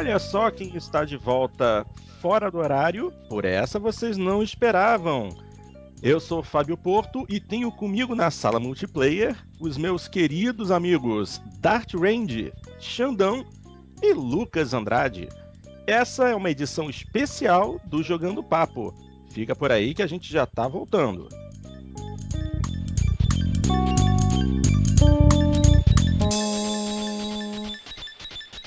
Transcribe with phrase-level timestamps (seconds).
[0.00, 1.84] Olha só quem está de volta
[2.22, 5.28] fora do horário, por essa vocês não esperavam.
[6.02, 11.92] Eu sou Fábio Porto e tenho comigo na sala multiplayer os meus queridos amigos Dart
[11.92, 12.50] Range,
[12.80, 13.44] Xandão
[14.02, 15.28] e Lucas Andrade.
[15.86, 18.94] Essa é uma edição especial do Jogando Papo.
[19.30, 21.28] Fica por aí que a gente já tá voltando.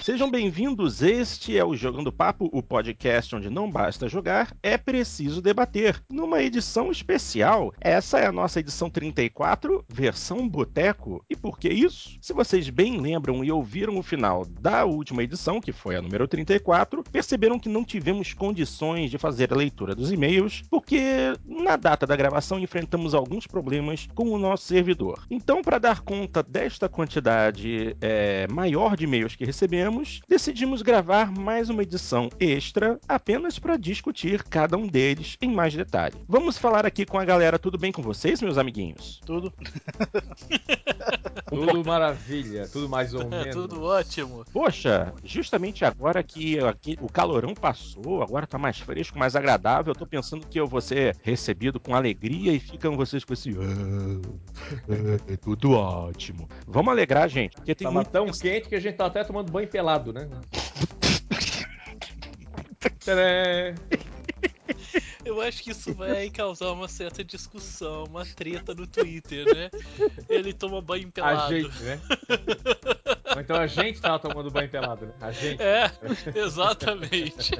[0.03, 1.01] Sejam bem-vindos.
[1.01, 6.03] Este é o Jogando Papo, o podcast onde não basta jogar, é preciso debater.
[6.11, 7.73] Numa edição especial.
[7.79, 11.23] Essa é a nossa edição 34, versão Boteco.
[11.29, 12.17] E por que isso?
[12.21, 16.27] Se vocês bem lembram e ouviram o final da última edição, que foi a número
[16.27, 20.99] 34, perceberam que não tivemos condições de fazer a leitura dos e-mails, porque
[21.45, 25.25] na data da gravação enfrentamos alguns problemas com o nosso servidor.
[25.31, 29.92] Então, para dar conta desta quantidade é, maior de e-mails que recebemos,
[30.27, 36.15] decidimos gravar mais uma edição extra apenas para discutir cada um deles em mais detalhe.
[36.27, 37.59] Vamos falar aqui com a galera.
[37.59, 39.21] Tudo bem com vocês, meus amiguinhos?
[39.25, 39.53] Tudo.
[41.49, 43.53] tudo maravilha, tudo mais ou É, menos.
[43.55, 44.43] tudo ótimo.
[44.51, 49.95] Poxa, justamente agora que aqui, o calorão passou, agora tá mais fresco, mais agradável, eu
[49.97, 53.49] tô pensando que eu vou ser recebido com alegria e ficam vocês com esse.
[53.51, 56.47] "Ah, é tudo ótimo.
[56.67, 59.51] Vamos alegrar, gente, porque tem Tava muito tão quente que a gente tá até tomando
[59.51, 59.82] banho pelado,
[60.13, 60.29] né?
[62.99, 63.75] Tcharam!
[65.25, 69.69] Eu acho que isso vai causar uma certa discussão, uma treta no Twitter, né?
[70.29, 71.55] Ele toma banho A pelado.
[71.55, 72.01] gente, né?
[73.35, 75.13] Ou então a gente tava tomando banho pelado, né?
[75.21, 75.61] A gente.
[75.61, 75.91] É,
[76.35, 77.51] exatamente.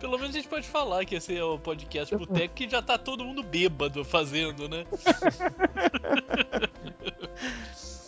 [0.00, 2.96] Pelo menos a gente pode falar que esse é o podcast Boteco que já tá
[2.98, 4.84] todo mundo bêbado fazendo, né?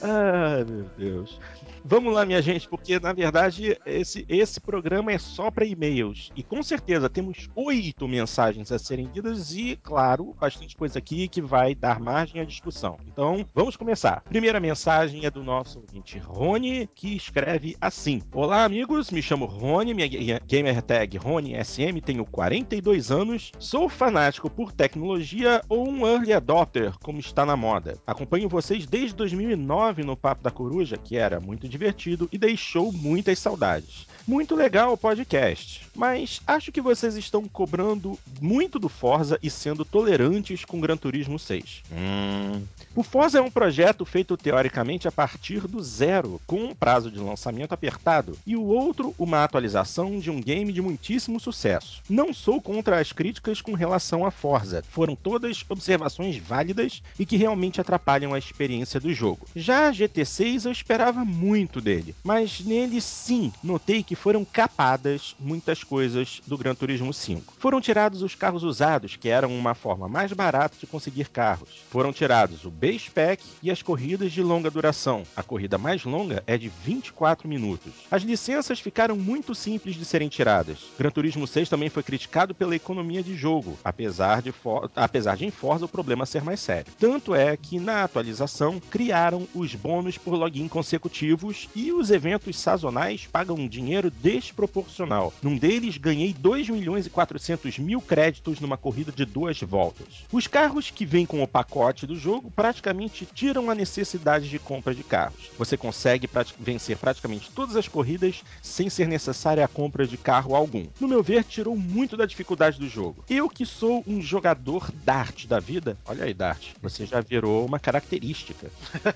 [0.07, 1.41] Ah, meu Deus.
[1.87, 6.33] Vamos lá, minha gente, porque na verdade esse, esse programa é só para e-mails.
[6.35, 11.43] E com certeza temos oito mensagens a serem lidas e, claro, bastante coisa aqui que
[11.43, 12.97] vai dar margem à discussão.
[13.07, 14.23] Então, vamos começar.
[14.23, 19.93] Primeira mensagem é do nosso ouvinte Rony, que escreve assim: Olá, amigos, me chamo Rony,
[19.93, 26.33] minha ga- gamer tag RonySM, tenho 42 anos, sou fanático por tecnologia ou um early
[26.33, 27.99] adopter, como está na moda.
[28.07, 33.39] Acompanho vocês desde 2009 no Papo da Coruja, que era muito divertido e deixou muitas
[33.41, 34.07] saudades.
[34.27, 39.85] Muito legal o podcast, mas acho que vocês estão cobrando muito do Forza e sendo
[39.85, 41.83] tolerantes com Gran Turismo 6.
[41.93, 42.63] Hum.
[42.97, 47.19] O Forza é um projeto feito teoricamente a partir do zero, com um prazo de
[47.19, 52.01] lançamento apertado, e o outro, uma atualização de um game de muitíssimo sucesso.
[52.09, 57.37] Não sou contra as críticas com relação a Forza, foram todas observações válidas e que
[57.37, 59.47] realmente atrapalham a experiência do jogo.
[59.55, 65.83] Já a GT6 eu esperava muito dele, mas nele sim notei que foram capadas muitas
[65.83, 67.55] coisas do Gran Turismo 5.
[67.59, 71.83] Foram tirados os carros usados, que eram uma forma mais barata de conseguir carros.
[71.91, 75.23] Foram tirados o base pack e as corridas de longa duração.
[75.37, 77.93] A corrida mais longa é de 24 minutos.
[78.11, 80.79] As licenças ficaram muito simples de serem tiradas.
[80.99, 84.53] Gran Turismo 6 também foi criticado pela economia de jogo, apesar de,
[84.95, 86.93] apesar de em Forza o problema ser mais sério.
[86.99, 93.27] Tanto é que na atualização criaram os bônus por login consecutivos e os eventos sazonais
[93.27, 93.69] pagam um
[94.11, 95.33] desproporcional.
[95.43, 100.25] Num deles ganhei 2 milhões e 400 mil créditos numa corrida de duas voltas.
[100.33, 104.95] Os carros que vêm com o pacote do jogo praticamente tiram a necessidade de compra
[104.95, 105.51] de carros.
[105.59, 106.29] Você consegue
[106.59, 110.87] vencer praticamente todas as corridas sem ser necessária a compra de carro algum.
[111.01, 113.25] No meu ver, tirou muito da dificuldade do jogo.
[113.29, 117.79] Eu que sou um jogador Dart da vida, olha aí Dart, você já virou uma
[117.79, 118.71] característica.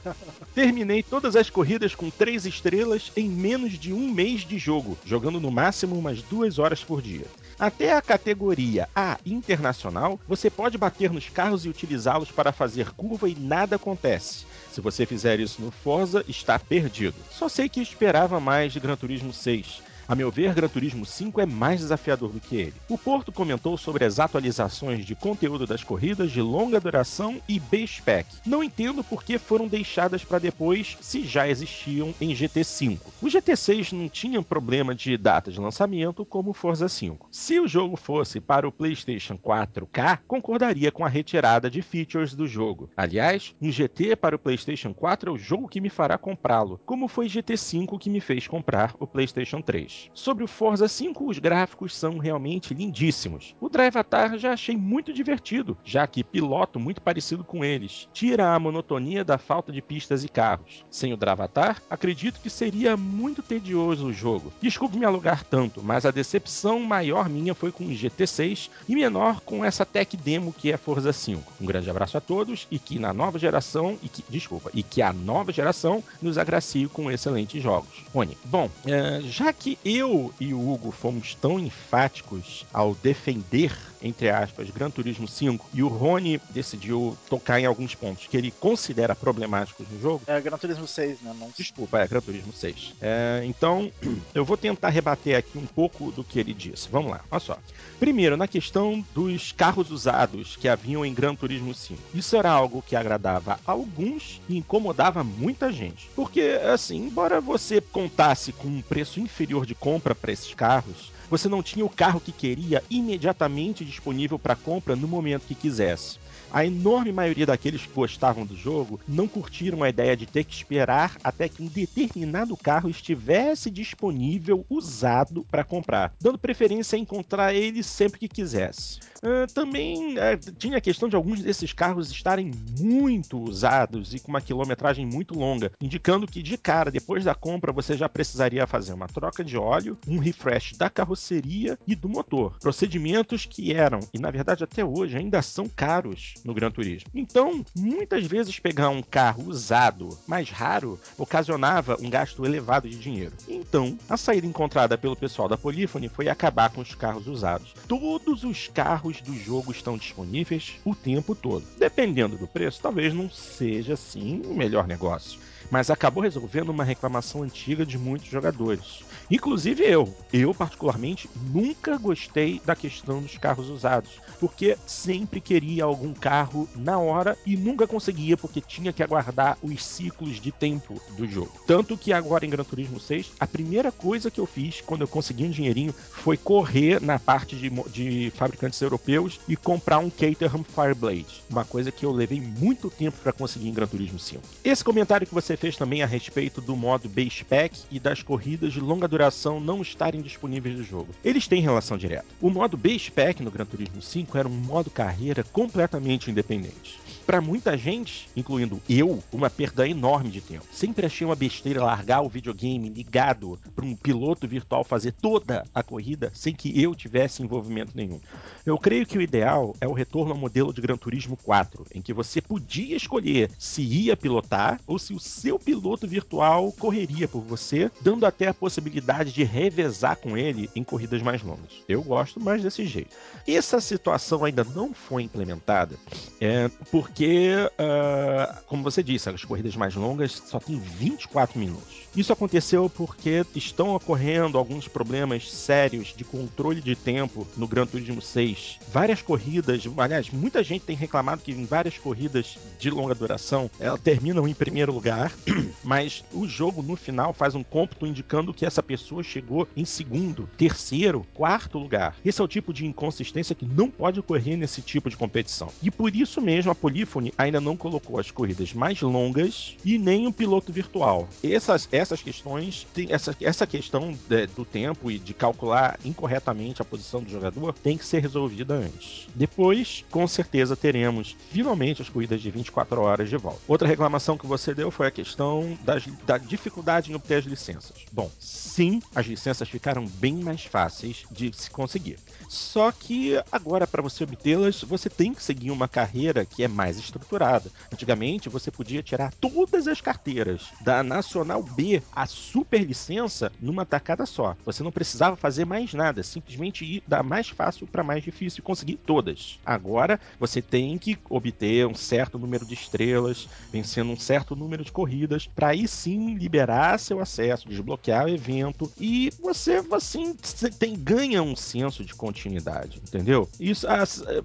[0.55, 5.41] Terminei todas as corridas com três estrelas em menos de um mês de jogo, jogando
[5.41, 7.27] no máximo umas duas horas por dia.
[7.59, 13.29] Até a categoria A internacional, você pode bater nos carros e utilizá-los para fazer curva
[13.29, 14.47] e nada acontece.
[14.73, 17.17] Se você fizer isso no Forza, está perdido.
[17.31, 19.83] Só sei que esperava mais de Gran Turismo 6.
[20.09, 22.73] A meu ver, Gran Turismo 5 é mais desafiador do que ele.
[22.89, 28.01] O Porto comentou sobre as atualizações de conteúdo das corridas de longa duração e base
[28.01, 28.27] pack.
[28.47, 32.99] Não entendo por que foram deixadas para depois se já existiam em GT5.
[33.21, 37.29] O GT6 não tinha problema de data de lançamento como o Forza 5.
[37.31, 42.47] Se o jogo fosse para o PlayStation 4K, concordaria com a retirada de features do
[42.47, 42.89] jogo.
[42.97, 47.09] Aliás, um GT para o PlayStation 4 é o jogo que me fará comprá-lo, como
[47.09, 49.98] foi GT5 que me fez comprar o PlayStation 3.
[50.15, 53.55] Sobre o Forza 5, os gráficos são realmente lindíssimos.
[53.61, 58.09] O Drive Avatar já achei muito divertido, já que piloto muito parecido com eles.
[58.13, 60.85] Tira a monotonia da falta de pistas e carros.
[60.91, 64.53] Sem o Drive Avatar, acredito que seria muito tedioso o jogo.
[64.61, 69.41] Desculpe me alugar tanto, mas a decepção maior minha foi com o GT6 e menor
[69.41, 71.53] com essa tech demo que é Forza 5.
[71.61, 75.03] Um grande abraço a todos e que na nova geração, e que, desculpa, e que
[75.03, 78.05] a nova geração nos agracie com excelentes jogos.
[78.13, 84.31] Rony, bom, é, já que eu e o Hugo fomos tão enfáticos ao defender, entre
[84.31, 89.15] aspas, Gran Turismo 5 e o Rony decidiu tocar em alguns pontos que ele considera
[89.15, 90.23] problemáticos no jogo.
[90.27, 91.35] É Gran Turismo 6, né?
[91.39, 91.51] Não...
[91.57, 92.95] Desculpa, é Gran Turismo 6.
[93.01, 93.91] É, então,
[94.35, 96.89] eu vou tentar rebater aqui um pouco do que ele disse.
[96.91, 97.59] Vamos lá, olha só.
[97.99, 102.01] Primeiro, na questão dos carros usados que haviam em Gran Turismo 5.
[102.15, 106.09] Isso era algo que agradava a alguns e incomodava muita gente.
[106.15, 111.49] Porque, assim, embora você contasse com um preço inferior de compra para esses carros, você
[111.49, 116.19] não tinha o carro que queria imediatamente disponível para compra no momento que quisesse.
[116.51, 120.55] A enorme maioria daqueles que gostavam do jogo não curtiram a ideia de ter que
[120.55, 127.55] esperar até que um determinado carro estivesse disponível usado para comprar, dando preferência a encontrar
[127.55, 128.99] ele sempre que quisesse.
[129.19, 134.29] Uh, também uh, tinha a questão de alguns desses carros estarem muito usados e com
[134.29, 138.93] uma quilometragem muito longa, indicando que de cara, depois da compra, você já precisaria fazer
[138.93, 142.57] uma troca de óleo, um refresh da carroceria e do motor.
[142.61, 147.11] Procedimentos que eram, e na verdade até hoje ainda são caros no Gran Turismo.
[147.15, 153.33] Então, muitas vezes pegar um carro usado, mais raro, ocasionava um gasto elevado de dinheiro.
[153.49, 157.75] Então, a saída encontrada pelo pessoal da Polyphony foi acabar com os carros usados.
[157.87, 161.65] Todos os carros do jogo estão disponíveis o tempo todo.
[161.79, 165.41] Dependendo do preço, talvez não seja assim o melhor negócio
[165.71, 169.05] mas acabou resolvendo uma reclamação antiga de muitos jogadores.
[169.31, 170.15] Inclusive eu.
[170.33, 176.99] Eu, particularmente, nunca gostei da questão dos carros usados, porque sempre queria algum carro na
[176.99, 181.53] hora e nunca conseguia porque tinha que aguardar os ciclos de tempo do jogo.
[181.67, 185.09] Tanto que agora em Gran Turismo 6, a primeira coisa que eu fiz quando eu
[185.09, 190.65] consegui um dinheirinho foi correr na parte de, de fabricantes europeus e comprar um Caterham
[190.65, 194.43] Fireblade, uma coisa que eu levei muito tempo para conseguir em Gran Turismo 5.
[194.65, 198.73] Esse comentário que você fez também a respeito do modo base pack e das corridas
[198.73, 199.18] de longa duração
[199.61, 201.15] não estarem disponíveis do jogo.
[201.25, 202.27] Eles têm relação direta.
[202.41, 206.99] O modo base pack no Gran Turismo 5 era um modo carreira completamente independente
[207.29, 210.65] para muita gente, incluindo eu, uma perda enorme de tempo.
[210.73, 215.83] Sempre achei uma besteira largar o videogame ligado para um piloto virtual fazer toda a
[215.83, 218.19] corrida sem que eu tivesse envolvimento nenhum.
[218.65, 222.01] Eu creio que o ideal é o retorno ao modelo de Gran Turismo 4, em
[222.01, 227.43] que você podia escolher se ia pilotar ou se o seu piloto virtual correria por
[227.43, 231.85] você, dando até a possibilidade de revezar com ele em corridas mais longas.
[231.87, 233.15] Eu gosto mais desse jeito.
[233.47, 235.95] Essa situação ainda não foi implementada
[236.41, 242.08] é, porque porque, uh, como você disse, as corridas mais longas só tem 24 minutos.
[242.19, 248.21] Isso aconteceu porque estão ocorrendo alguns problemas sérios de controle de tempo no Gran Turismo
[248.21, 248.81] 6.
[248.93, 254.01] Várias corridas, aliás, muita gente tem reclamado que em várias corridas de longa duração elas
[254.01, 255.33] terminam em primeiro lugar,
[255.85, 260.49] mas o jogo no final faz um cômputo indicando que essa pessoa chegou em segundo,
[260.59, 262.17] terceiro, quarto lugar.
[262.25, 265.69] Esse é o tipo de inconsistência que não pode ocorrer nesse tipo de competição.
[265.81, 270.27] E por isso mesmo a Polyphony ainda não colocou as corridas mais longas e nem
[270.27, 271.29] o piloto virtual.
[271.45, 277.23] Essas essas questões, essa, essa questão de, do tempo e de calcular incorretamente a posição
[277.23, 279.29] do jogador tem que ser resolvida antes.
[279.35, 283.61] Depois, com certeza, teremos finalmente as corridas de 24 horas de volta.
[283.69, 288.05] Outra reclamação que você deu foi a questão das, da dificuldade em obter as licenças.
[288.13, 292.19] Bom, sim, as licenças ficaram bem mais fáceis de se conseguir.
[292.51, 296.97] Só que agora, para você obtê-las, você tem que seguir uma carreira que é mais
[296.99, 297.71] estruturada.
[297.93, 304.25] Antigamente, você podia tirar todas as carteiras da Nacional B a super licença numa tacada
[304.25, 304.57] só.
[304.65, 308.63] Você não precisava fazer mais nada, simplesmente ir da mais fácil para mais difícil e
[308.63, 309.59] conseguir todas.
[309.63, 314.91] Agora, você tem que obter um certo número de estrelas, vencendo um certo número de
[314.93, 320.35] corridas, para aí sim liberar seu acesso, desbloquear o evento e você, assim,
[320.79, 323.49] tem, ganha um senso de continuidade continuidade, entendeu?
[323.59, 323.87] Isso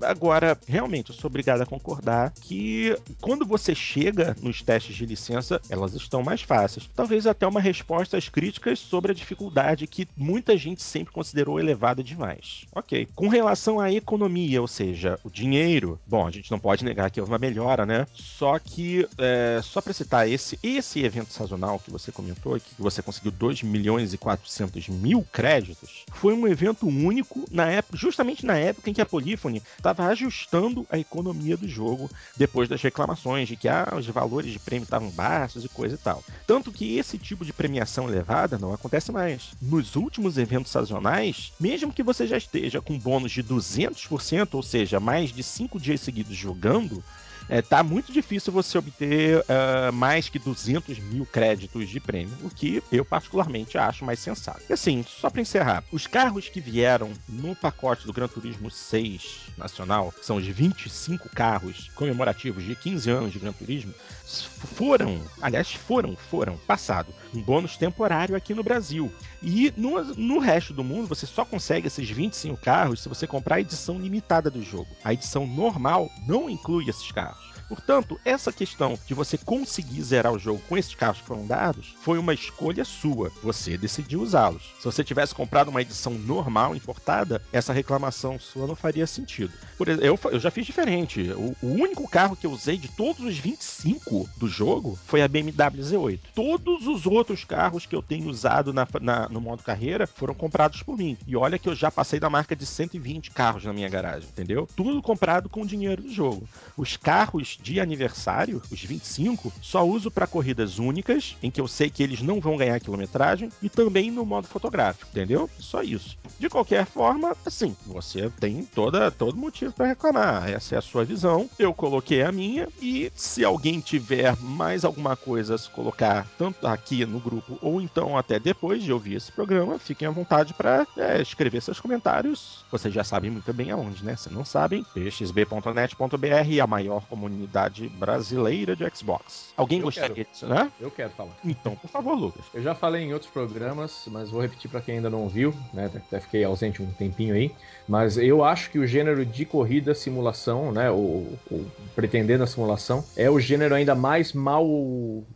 [0.02, 5.62] agora realmente eu sou obrigado a concordar que quando você chega nos testes de licença,
[5.70, 6.90] elas estão mais fáceis.
[6.96, 12.04] Talvez até uma resposta às críticas sobre a dificuldade que muita gente sempre considerou elevada
[12.04, 12.66] demais.
[12.74, 13.08] Ok.
[13.16, 17.20] Com relação à economia, ou seja, o dinheiro, bom, a gente não pode negar que
[17.20, 18.08] houve uma melhora, né?
[18.14, 23.02] Só que, é, só para citar esse, esse evento sazonal que você comentou, que você
[23.02, 28.58] conseguiu 2 milhões e 400 mil créditos, foi um evento único na época, justamente na
[28.58, 33.56] época em que a Polyphony estava ajustando a economia do jogo depois das reclamações de
[33.56, 36.24] que ah, os valores de prêmio estavam baixos e coisa e tal.
[36.48, 39.52] Tanto que esse tipo de premiação elevada não acontece mais.
[39.62, 45.00] Nos últimos eventos sazonais, mesmo que você já esteja com bônus de 200%, ou seja,
[45.00, 47.04] mais de 5 dias seguidos jogando,
[47.50, 52.50] é, tá muito difícil você obter uh, mais que 200 mil créditos de prêmio, o
[52.50, 54.62] que eu particularmente acho mais sensato.
[54.70, 59.54] E assim, só para encerrar, os carros que vieram no pacote do Gran Turismo 6
[59.58, 63.94] nacional, são os 25 carros comemorativos de 15 anos de Gran Turismo,
[64.42, 69.12] foram, aliás, foram, foram, passado, um bônus temporário aqui no Brasil.
[69.42, 73.56] E no, no resto do mundo, você só consegue esses 25 carros se você comprar
[73.56, 74.88] a edição limitada do jogo.
[75.04, 77.53] A edição normal não inclui esses carros.
[77.74, 81.96] Portanto, essa questão de você conseguir zerar o jogo com esses carros que foram dados
[82.02, 83.32] foi uma escolha sua.
[83.42, 84.62] Você decidiu usá-los.
[84.78, 89.52] Se você tivesse comprado uma edição normal, importada, essa reclamação sua não faria sentido.
[89.76, 91.32] Por exemplo, eu, já fiz diferente.
[91.32, 95.28] O, o, único carro que eu usei de todos os 25 do jogo foi a
[95.28, 96.20] BMW Z8.
[96.36, 100.84] Todos os outros carros que eu tenho usado na, na, no modo carreira foram comprados
[100.84, 101.18] por mim.
[101.26, 104.70] E olha que eu já passei da marca de 120 carros na minha garagem, entendeu?
[104.76, 106.48] Tudo comprado com o dinheiro do jogo.
[106.78, 111.90] Os carros de aniversário, os 25, só uso para corridas únicas, em que eu sei
[111.90, 115.50] que eles não vão ganhar quilometragem, e também no modo fotográfico, entendeu?
[115.58, 116.18] Só isso.
[116.38, 120.50] De qualquer forma, assim, você tem toda, todo motivo para reclamar.
[120.50, 121.50] Essa é a sua visão.
[121.58, 126.68] Eu coloquei a minha, e se alguém tiver mais alguma coisa a se colocar, tanto
[126.68, 130.86] aqui no grupo, ou então até depois de ouvir esse programa, fiquem à vontade para
[130.98, 132.66] é, escrever seus comentários.
[132.70, 134.18] Vocês já sabem muito bem aonde, né?
[134.18, 139.54] Se não sabem, pxb.net.br, a maior comunidade comunidade brasileira de Xbox.
[139.56, 140.28] Alguém eu gostaria quero.
[140.32, 140.72] disso, né?
[140.80, 141.34] Eu quero falar.
[141.44, 142.46] Então, por favor, Lucas.
[142.54, 145.90] Eu já falei em outros programas, mas vou repetir para quem ainda não ouviu, né?
[145.94, 147.52] Até fiquei ausente um tempinho aí.
[147.88, 150.90] Mas eu acho que o gênero de corrida simulação, né?
[150.90, 154.66] O, o pretendendo a simulação, é o gênero ainda mais mal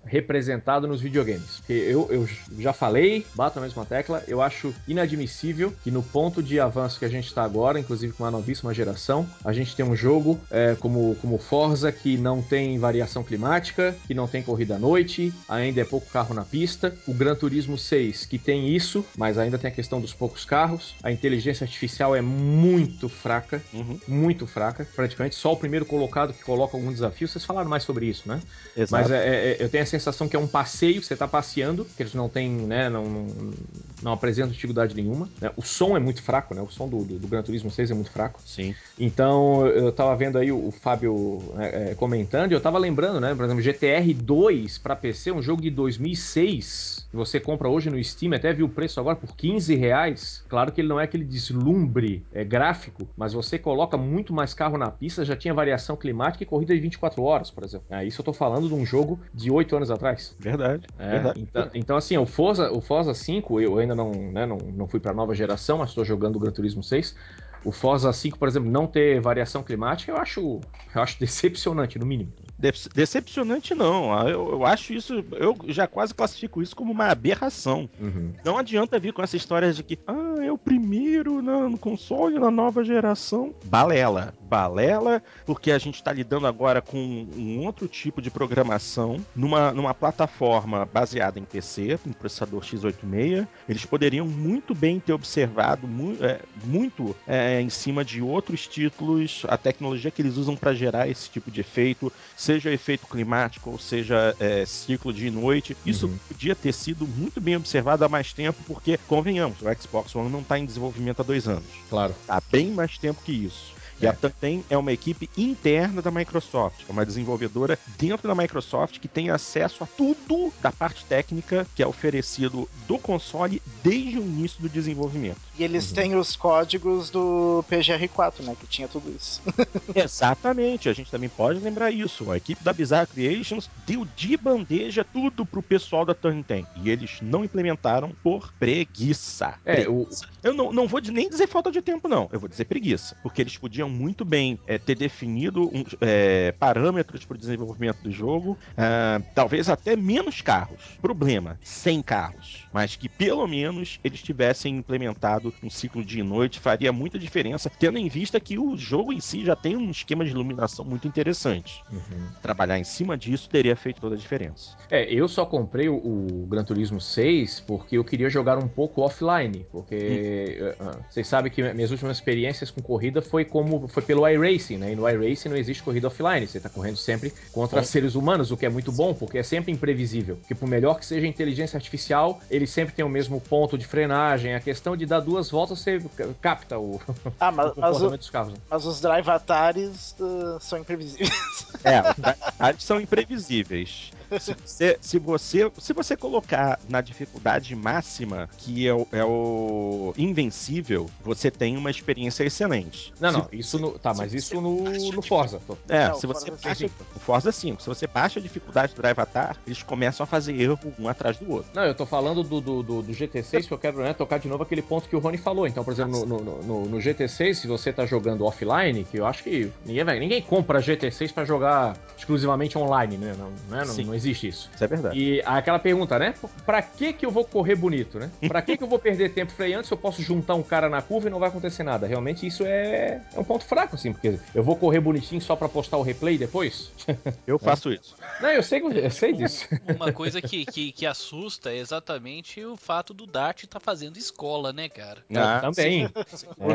[0.06, 1.58] representado nos videogames.
[1.58, 6.42] Porque eu, eu já falei, bato na mesma tecla, eu acho inadmissível que no ponto
[6.42, 9.86] de avanço que a gente está agora, inclusive com a novíssima geração, a gente tem
[9.86, 14.75] um jogo é, como, como Forza que não tem variação climática, que não tem corrida
[14.75, 16.96] à noite, ainda é pouco carro na pista.
[17.08, 20.96] O Gran Turismo 6, que tem isso, mas ainda tem a questão dos poucos carros.
[21.04, 24.00] A inteligência artificial é muito fraca, uhum.
[24.08, 24.88] muito fraca.
[24.96, 27.27] Praticamente só o primeiro colocado que coloca algum desafio.
[27.27, 28.42] Vocês falaram mais sobre isso, né?
[28.75, 28.92] Exato.
[28.92, 32.04] Mas é, é, eu tenho a sensação que é um passeio, você está passeando, que
[32.04, 33.54] eles não têm, né, não, não,
[34.01, 35.30] não apresentam dificuldade nenhuma.
[35.42, 35.51] Né?
[35.56, 36.62] O som é muito fraco, né?
[36.62, 38.39] O som do, do, do Gran Turismo 6 é muito fraco.
[38.46, 38.75] Sim.
[39.00, 43.20] Então, eu tava vendo aí o, o Fábio né, é, comentando, e eu tava lembrando,
[43.20, 43.34] né?
[43.34, 48.03] Por exemplo, GTR 2 para PC, um jogo de 2006, que você compra hoje no
[48.03, 50.44] Steam, até viu o preço agora por 15 reais.
[50.48, 54.77] Claro que ele não é aquele deslumbre é, gráfico, mas você coloca muito mais carro
[54.77, 57.86] na pista, já tinha variação climática e corrida de 24 horas, por exemplo.
[57.89, 60.36] É, isso eu tô falando de um jogo de 8 anos atrás.
[60.39, 60.88] Verdade.
[61.00, 61.41] É, verdade.
[61.41, 65.00] Então, então, assim, o Forza, o Forza 5, eu ainda não, né, não, não fui
[65.00, 67.15] pra nova geração, mas estou jogando o Gran Turismo 6
[67.64, 70.62] o Forza 5, por exemplo, não ter variação climática, eu acho,
[70.94, 72.34] eu acho decepcionante, no mínimo.
[72.58, 74.14] Decepcionante não.
[74.14, 77.90] Ah, eu, eu, acho isso, eu já quase classifico isso como uma aberração.
[78.00, 78.34] Uhum.
[78.44, 82.50] Não adianta vir com essa história de que ah, é o primeiro no console na
[82.50, 83.54] nova geração.
[83.66, 84.34] Balela.
[84.42, 89.94] Balela, porque a gente está lidando agora com um outro tipo de programação numa, numa
[89.94, 93.46] plataforma baseada em PC, em processador x86.
[93.68, 99.46] Eles poderiam muito bem ter observado mu é, muito é, em cima de outros títulos
[99.48, 102.12] a tecnologia que eles usam para gerar esse tipo de efeito
[102.48, 105.75] seja efeito climático ou seja é, ciclo de noite.
[105.86, 106.18] Isso uhum.
[106.30, 110.39] podia ter sido muito bem observado há mais tempo, porque, convenhamos, o Xbox One não
[110.39, 111.66] está em desenvolvimento há dois anos.
[111.89, 112.16] Claro.
[112.27, 113.75] Há bem mais tempo que isso.
[114.01, 114.10] E é.
[114.10, 119.08] a Tanten é uma equipe interna da Microsoft, é uma desenvolvedora dentro da Microsoft que
[119.08, 124.62] tem acesso a tudo da parte técnica que é oferecido do console desde o início
[124.62, 125.38] do desenvolvimento.
[125.58, 125.96] E eles uhum.
[125.96, 128.56] têm os códigos do PGR4, né?
[128.60, 129.42] Que tinha tudo isso.
[129.96, 132.32] Exatamente, a gente também pode lembrar isso.
[132.32, 136.66] A equipe da Bizarre Creations deu de bandeja tudo pro pessoal da Turn 10.
[136.84, 139.56] E eles não implementaram por preguiça.
[139.66, 140.25] É, preguiça.
[140.25, 140.48] O...
[140.48, 142.30] Eu não, não vou nem dizer falta de tempo, não.
[142.32, 143.16] Eu vou dizer preguiça.
[143.22, 148.01] Porque eles podiam poderiam muito bem é, ter definido um, é, parâmetros para o desenvolvimento
[148.03, 150.98] do jogo, ah, talvez até menos carros.
[151.01, 152.67] Problema, 100 carros.
[152.72, 157.98] Mas que pelo menos eles tivessem implementado um ciclo de noite, faria muita diferença, tendo
[157.98, 161.84] em vista que o jogo em si já tem um esquema de iluminação muito interessante.
[161.91, 162.27] Uhum.
[162.41, 164.75] Trabalhar em cima disso teria feito toda a diferença.
[164.89, 169.01] É, eu só comprei o, o Gran Turismo 6 porque eu queria jogar um pouco
[169.01, 174.27] offline, porque uh, vocês sabem que minhas últimas experiências com corrida foi como foi pelo
[174.27, 174.91] iRacing, né?
[174.93, 178.57] E no iRacing não existe corrida offline, você tá correndo sempre contra seres humanos, o
[178.57, 180.38] que é muito bom, porque é sempre imprevisível.
[180.38, 183.86] Porque por melhor que seja a inteligência artificial, ele sempre tem o mesmo ponto de
[183.86, 186.01] frenagem, a questão de dar duas voltas você
[186.41, 187.00] capta o,
[187.39, 188.53] Ah, o mas, mas, o- comportamento dos carros.
[188.53, 188.60] né?
[188.69, 191.67] mas os drive atares uh, são imprevisíveis.
[191.84, 194.12] É, os detalhes são imprevisíveis.
[194.39, 200.13] Se você, se você, se você colocar na dificuldade máxima, que é o, é o
[200.17, 203.13] invencível, você tem uma experiência excelente.
[203.19, 203.98] Não, Se- não, isso no.
[203.98, 205.60] Tá, mas isso no, no Forza.
[205.65, 206.89] Tô- É, Não, se você Forza baixa.
[207.15, 210.60] O Forza 5, se você baixa a dificuldade do Drive Atar, eles começam a fazer
[210.60, 211.72] erro um atrás do outro.
[211.74, 214.48] Não, eu tô falando do, do, do, do GT6 que eu quero né, tocar de
[214.48, 215.67] novo aquele ponto que o Rony falou.
[215.67, 219.25] Então, por exemplo, no, no, no, no GT6, se você tá jogando offline, que eu
[219.25, 223.36] acho que ninguém, vai, ninguém compra GT6 pra jogar exclusivamente online, né?
[223.38, 223.84] Não, né?
[223.86, 224.70] não, não existe isso.
[224.74, 225.20] Isso é verdade.
[225.20, 226.34] E aquela pergunta, né?
[226.66, 228.30] Pra que que eu vou correr bonito, né?
[228.48, 231.02] Pra que que eu vou perder tempo freando se eu posso juntar um cara na
[231.02, 232.08] curva e não vai acontecer nada?
[232.08, 235.70] Realmente isso é, é um ponto fraco, assim, porque eu vou correr bonitinho só pra
[235.70, 236.92] postar o replay depois?
[237.46, 238.16] Eu faço isso.
[238.42, 239.68] Não, eu sei, eu sei disso.
[239.96, 244.74] Uma coisa que, que, que assusta é exatamente o fato do Dart estar fazendo escola,
[244.74, 245.24] né, cara?
[245.34, 246.10] Ah, também.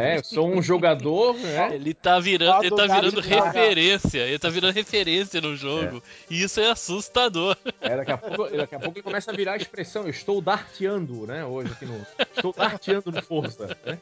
[0.01, 1.75] É, eu sou um jogador, né?
[1.75, 4.21] Ele tá virando, ele tá virando referência.
[4.21, 6.03] Ele tá virando referência no jogo.
[6.31, 7.32] E isso é assustador.
[7.81, 10.41] É, daqui, a pouco, daqui a pouco ele começa a virar a expressão, eu estou
[10.41, 11.45] darteando, né?
[11.45, 12.07] Hoje aqui no.
[12.35, 13.99] Estou darteando no Forza, né?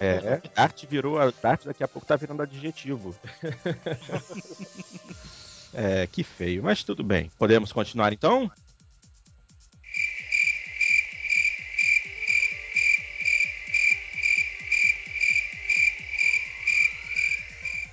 [0.00, 1.18] É, Dart virou.
[1.18, 3.14] A Dart daqui a pouco tá virando adjetivo.
[5.74, 7.30] É, que feio, mas tudo bem.
[7.38, 8.50] Podemos continuar então?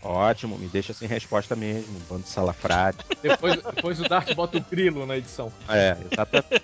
[0.07, 3.00] Ótimo, me deixa sem resposta mesmo, bando de salafrade.
[3.24, 5.51] Depois, depois o Dart bota o grilo na edição.
[5.67, 6.62] É, exatamente.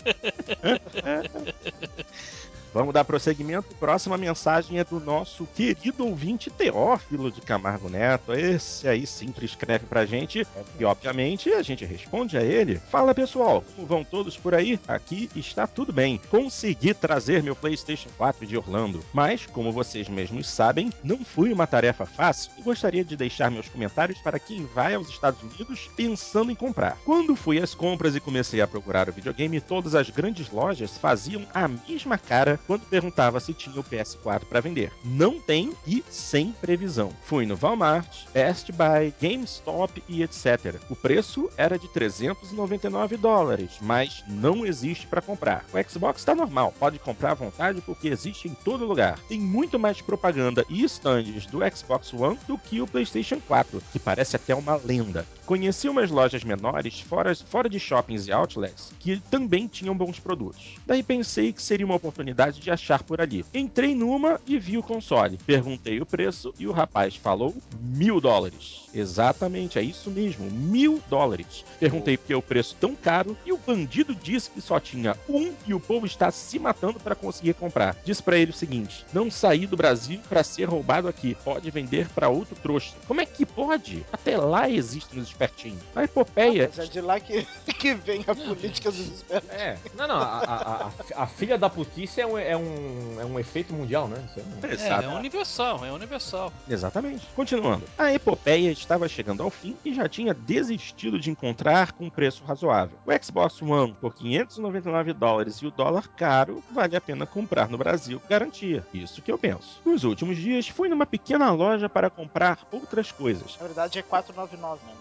[2.73, 3.75] Vamos dar prosseguimento.
[3.75, 8.31] Próxima mensagem é do nosso querido ouvinte Teófilo de Camargo Neto.
[8.33, 10.47] Esse aí sempre escreve pra gente
[10.79, 12.79] e, obviamente, a gente responde a ele.
[12.89, 14.79] Fala pessoal, como vão todos por aí?
[14.87, 16.21] Aqui está tudo bem.
[16.29, 21.67] Consegui trazer meu PlayStation 4 de Orlando, mas, como vocês mesmos sabem, não foi uma
[21.67, 26.51] tarefa fácil e gostaria de deixar meus comentários para quem vai aos Estados Unidos pensando
[26.51, 26.97] em comprar.
[27.03, 31.45] Quando fui às compras e comecei a procurar o videogame, todas as grandes lojas faziam
[31.53, 34.91] a mesma cara quando perguntava se tinha o PS4 para vender.
[35.03, 37.11] Não tem e sem previsão.
[37.23, 40.75] Fui no Walmart, Best Buy, GameStop e etc.
[40.89, 45.65] O preço era de 399 dólares, mas não existe para comprar.
[45.73, 49.19] O Xbox está normal, pode comprar à vontade porque existe em todo lugar.
[49.27, 53.99] Tem muito mais propaganda e stands do Xbox One do que o PlayStation 4, que
[53.99, 55.25] parece até uma lenda.
[55.45, 60.75] Conheci umas lojas menores fora, fora de shoppings e outlets que também tinham bons produtos.
[60.85, 63.45] Daí pensei que seria uma oportunidade de achar por ali.
[63.53, 65.37] Entrei numa e vi o console.
[65.45, 68.81] Perguntei o preço e o rapaz falou mil dólares.
[68.93, 71.63] Exatamente, é isso mesmo, mil dólares.
[71.79, 75.53] Perguntei por que o preço tão caro e o bandido disse que só tinha um
[75.65, 77.95] e o povo está se matando para conseguir comprar.
[78.03, 82.07] Disse para ele o seguinte: não saí do Brasil para ser roubado aqui, pode vender
[82.09, 82.93] para outro trouxa.
[83.07, 84.05] Como é que pode?
[84.11, 85.81] Até lá existem os espertinhos.
[85.95, 87.45] A epopeia Mas é de lá que,
[87.79, 89.49] que vem a política dos espertos.
[89.49, 89.77] É.
[89.95, 93.39] Não, não, a, a, a, a filha da putice é um, é, um, é um
[93.39, 94.17] efeito mundial, né?
[94.29, 96.51] Isso é um- É, é universal, é universal.
[96.69, 97.25] Exatamente.
[97.35, 97.83] Continuando.
[97.97, 102.43] A epopeia estava chegando ao fim e já tinha desistido de encontrar com um preço
[102.43, 102.97] razoável.
[103.05, 107.77] O Xbox One por 599 dólares e o dólar caro, vale a pena comprar no
[107.77, 108.85] Brasil, garantia.
[108.93, 109.81] Isso que eu penso.
[109.85, 113.57] Nos últimos dias, fui numa pequena loja para comprar outras coisas.
[113.59, 114.93] Na verdade é 499, né?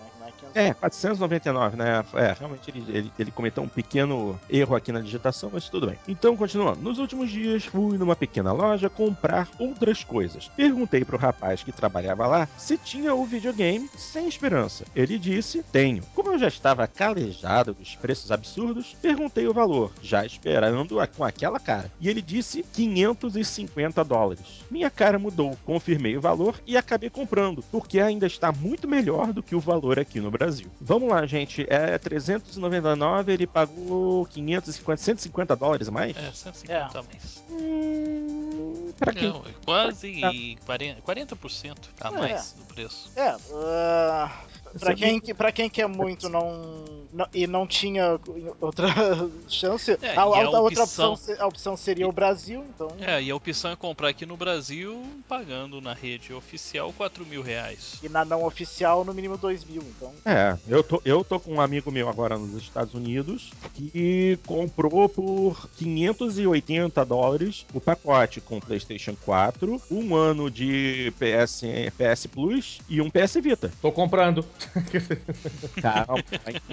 [0.43, 0.57] Não é 500.
[0.57, 2.05] É, 499, né?
[2.15, 5.99] É, realmente ele, ele, ele cometeu um pequeno erro aqui na digitação, mas tudo bem.
[6.09, 6.81] Então, continuando.
[6.81, 10.49] Nos últimos dias, fui numa pequena loja comprar outras coisas.
[10.57, 14.85] Perguntei pro rapaz que trabalhava lá se tinha o videogame sem esperança.
[14.95, 16.03] Ele disse: Tenho.
[16.15, 21.25] Como eu já estava calejado dos preços absurdos, perguntei o valor, já esperando a- com
[21.25, 21.91] aquela cara.
[22.01, 24.65] E ele disse 550 dólares.
[24.71, 29.43] Minha cara mudou, confirmei o valor e acabei comprando, porque ainda está muito melhor do
[29.43, 30.67] que o valor aqui no Brasil.
[30.81, 31.67] Vamos lá, gente.
[31.69, 36.17] É 399, ele pagou 550, 150 dólares a mais?
[36.17, 37.45] É, 150 a mais.
[37.51, 40.21] Hum, Pra quem Não, é quase
[40.67, 42.11] 40%, 40% a É.
[42.11, 43.11] mais do preço.
[43.17, 44.31] É, ah,
[44.79, 48.19] pra, quem, que- pra quem quer muito não, não- e não tinha
[48.61, 48.87] outra
[49.49, 52.89] chance, É, a, a- a outra opção- a opção seria o Brasil, então.
[53.01, 57.43] É, e a opção é comprar aqui no Brasil pagando na rede oficial 4 mil
[57.43, 57.99] reais.
[58.03, 59.83] E na não oficial, no mínimo 2 mil.
[59.97, 64.39] Então, É, eu tô, eu tô com um amigo meu agora nos Estados Unidos que
[64.47, 71.63] comprou por 580 dólares o pacote com PlayStation 4, um ano de PS,
[71.97, 73.71] PS Plus e um PS Vita.
[73.81, 74.45] Tô comprando.
[75.81, 76.23] Calma,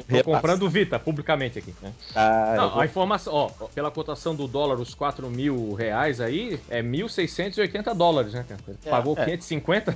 [0.07, 1.73] Tô comprando o Vita, publicamente aqui.
[1.81, 1.93] Né?
[2.13, 2.55] repassar.
[2.55, 7.93] Não, a informação, ó, pela cotação do dólar, os 4 mil reais aí, é 1.680
[7.93, 8.61] dólares, né, cara?
[8.85, 9.25] É, Pagou é.
[9.25, 9.95] 550?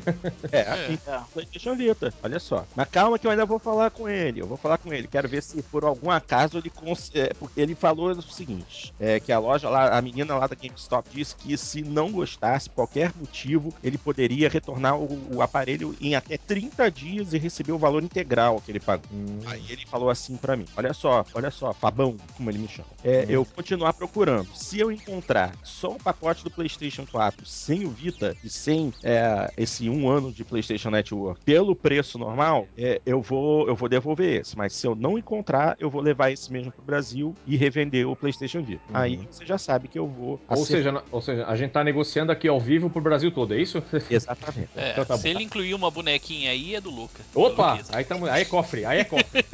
[0.52, 0.98] É, É.
[1.08, 1.22] é.
[1.34, 2.66] PlayStation Vita, olha só.
[2.76, 4.42] Mas calma que eu ainda vou falar com ele.
[4.42, 5.08] Eu vou falar com ele.
[5.08, 7.12] Quero ver se por algum acaso ele cons...
[7.14, 10.56] é, porque ele falou o seguinte: é, que a loja lá, a menina lá da
[10.56, 15.96] GameStop disse que se não gostasse, por qualquer motivo, ele poderia retornar o, o aparelho
[16.02, 19.06] em até 30 dias e receber o valor integral que ele pagou.
[19.46, 22.88] Aí ele falou assim pra mim: Olha só, olha só, Fabão, como ele me chama.
[23.04, 23.26] É, Hum.
[23.32, 24.48] Eu vou continuar procurando.
[24.56, 29.52] Se eu encontrar só o pacote do PlayStation 4 sem o Vita e sem é,
[29.58, 34.42] esse um ano de PlayStation Network pelo preço normal, é, eu, vou, eu vou devolver
[34.42, 34.58] esse.
[34.58, 38.16] Mas se eu não encontrar, eu vou levar esse mesmo pro Brasil e revender o
[38.16, 38.82] PlayStation Vita.
[38.90, 38.96] Uhum.
[38.98, 40.40] Aí você já sabe que eu vou.
[40.48, 40.66] Ou acertar.
[40.94, 43.82] seja, ou seja, a gente tá negociando aqui ao vivo pro Brasil todo, é isso?
[44.10, 44.70] Exatamente.
[44.76, 45.30] É, Então tá se bom.
[45.30, 47.22] ele incluir uma bonequinha aí, é do Luca.
[47.34, 47.71] Opa!
[47.94, 49.46] Aí, tamo, aí é cofre, aí é cofre.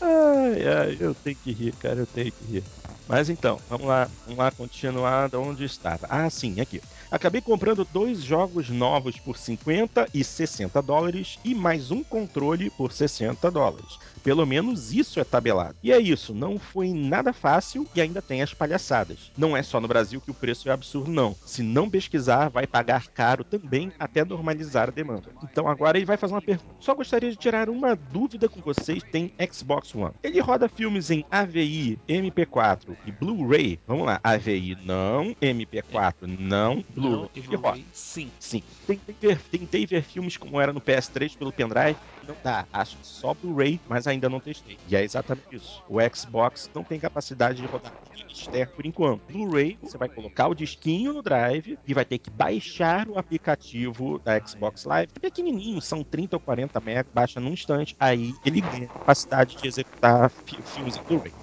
[0.00, 2.64] Ai, ai, eu tenho que rir, cara, eu tenho que rir.
[3.08, 6.06] Mas então, vamos lá, vamos lá continuar de onde estava.
[6.08, 6.80] Ah, sim, aqui.
[7.10, 12.92] Acabei comprando dois jogos novos por 50 e 60 dólares e mais um controle por
[12.92, 13.98] 60 dólares.
[14.22, 15.76] Pelo menos isso é tabelado.
[15.82, 19.30] E é isso, não foi nada fácil e ainda tem as palhaçadas.
[19.36, 21.34] Não é só no Brasil que o preço é absurdo, não.
[21.44, 25.28] Se não pesquisar, vai pagar caro também até normalizar a demanda.
[25.42, 26.74] Então agora ele vai fazer uma pergunta.
[26.80, 29.02] Só gostaria de tirar uma dúvida com vocês.
[29.02, 30.14] Tem Xbox One.
[30.22, 33.78] Ele roda filmes em AVI, MP4 e Blu-ray?
[33.86, 37.58] Vamos lá, AVI não, MP4 não, Blu-ray ele roda.
[37.58, 38.30] Blu-ray, sim.
[38.38, 38.62] Sim.
[38.86, 41.96] Tentei ver, tentei ver filmes como era no PS3 pelo pendrive.
[42.26, 42.68] Não dá.
[42.72, 44.78] Acho que só Blu-ray, mas ainda não testei.
[44.86, 45.82] E é exatamente isso.
[45.88, 47.92] O Xbox não tem capacidade de rodar
[48.28, 49.24] externo por enquanto.
[49.26, 54.20] Blu-ray, você vai colocar o disquinho no drive e vai ter que baixar o aplicativo
[54.20, 55.10] da Xbox Live.
[55.16, 57.96] É pequenininho, são 30 ou 40 MB, baixa num instante.
[57.98, 61.34] Aí ele ganha capacidade de executar fi- filmes em Blu-ray.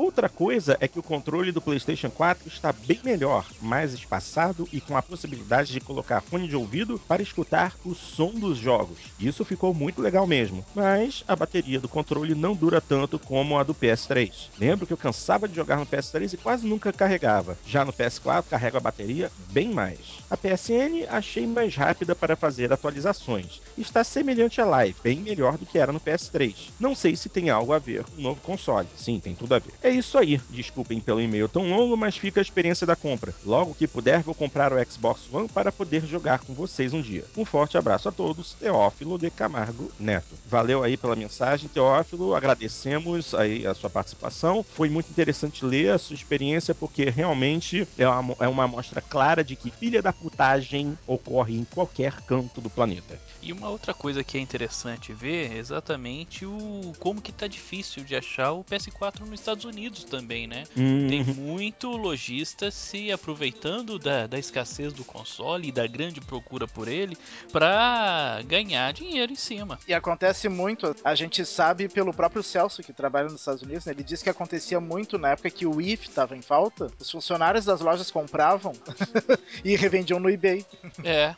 [0.00, 4.80] Outra coisa é que o controle do PlayStation 4 está bem melhor, mais espaçado e
[4.80, 8.98] com a possibilidade de colocar fone de ouvido para escutar o som dos jogos.
[9.20, 13.62] Isso ficou muito legal mesmo, mas a bateria do controle não dura tanto como a
[13.62, 14.48] do PS3.
[14.58, 17.58] Lembro que eu cansava de jogar no PS3 e quase nunca carregava.
[17.66, 19.98] Já no PS4 carrega a bateria bem mais.
[20.30, 23.60] A PSN achei mais rápida para fazer atualizações.
[23.76, 26.70] Está semelhante à Live, bem melhor do que era no PS3.
[26.80, 28.88] Não sei se tem algo a ver com o novo console.
[28.96, 29.74] Sim, tem tudo a ver.
[29.82, 30.40] É isso aí.
[30.50, 33.34] Desculpem pelo e-mail tão longo, mas fica a experiência da compra.
[33.44, 37.24] Logo que puder, vou comprar o Xbox One para poder jogar com vocês um dia.
[37.36, 38.54] Um forte abraço a todos.
[38.54, 40.34] Teófilo de Camargo Neto.
[40.46, 42.34] Valeu aí pela mensagem, Teófilo.
[42.34, 44.62] Agradecemos aí a sua participação.
[44.62, 49.42] Foi muito interessante ler a sua experiência, porque realmente é uma, é uma amostra clara
[49.42, 53.18] de que filha da putagem ocorre em qualquer canto do planeta.
[53.42, 58.04] E uma outra coisa que é interessante ver é exatamente o como que tá difícil
[58.04, 59.69] de achar o PS4 nos Estados Unidos
[60.06, 60.64] também, né?
[60.74, 61.34] Tem Uhum.
[61.34, 67.16] muito lojista se aproveitando da, da escassez do console e da grande procura por ele
[67.52, 69.78] para ganhar dinheiro em cima.
[69.86, 73.92] E acontece muito, a gente sabe pelo próprio Celso, que trabalha nos Estados Unidos, né,
[73.92, 77.64] ele disse que acontecia muito na época que o Wii estava em falta, os funcionários
[77.64, 78.72] das lojas compravam
[79.64, 80.64] e revendiam no eBay.
[81.04, 81.34] É,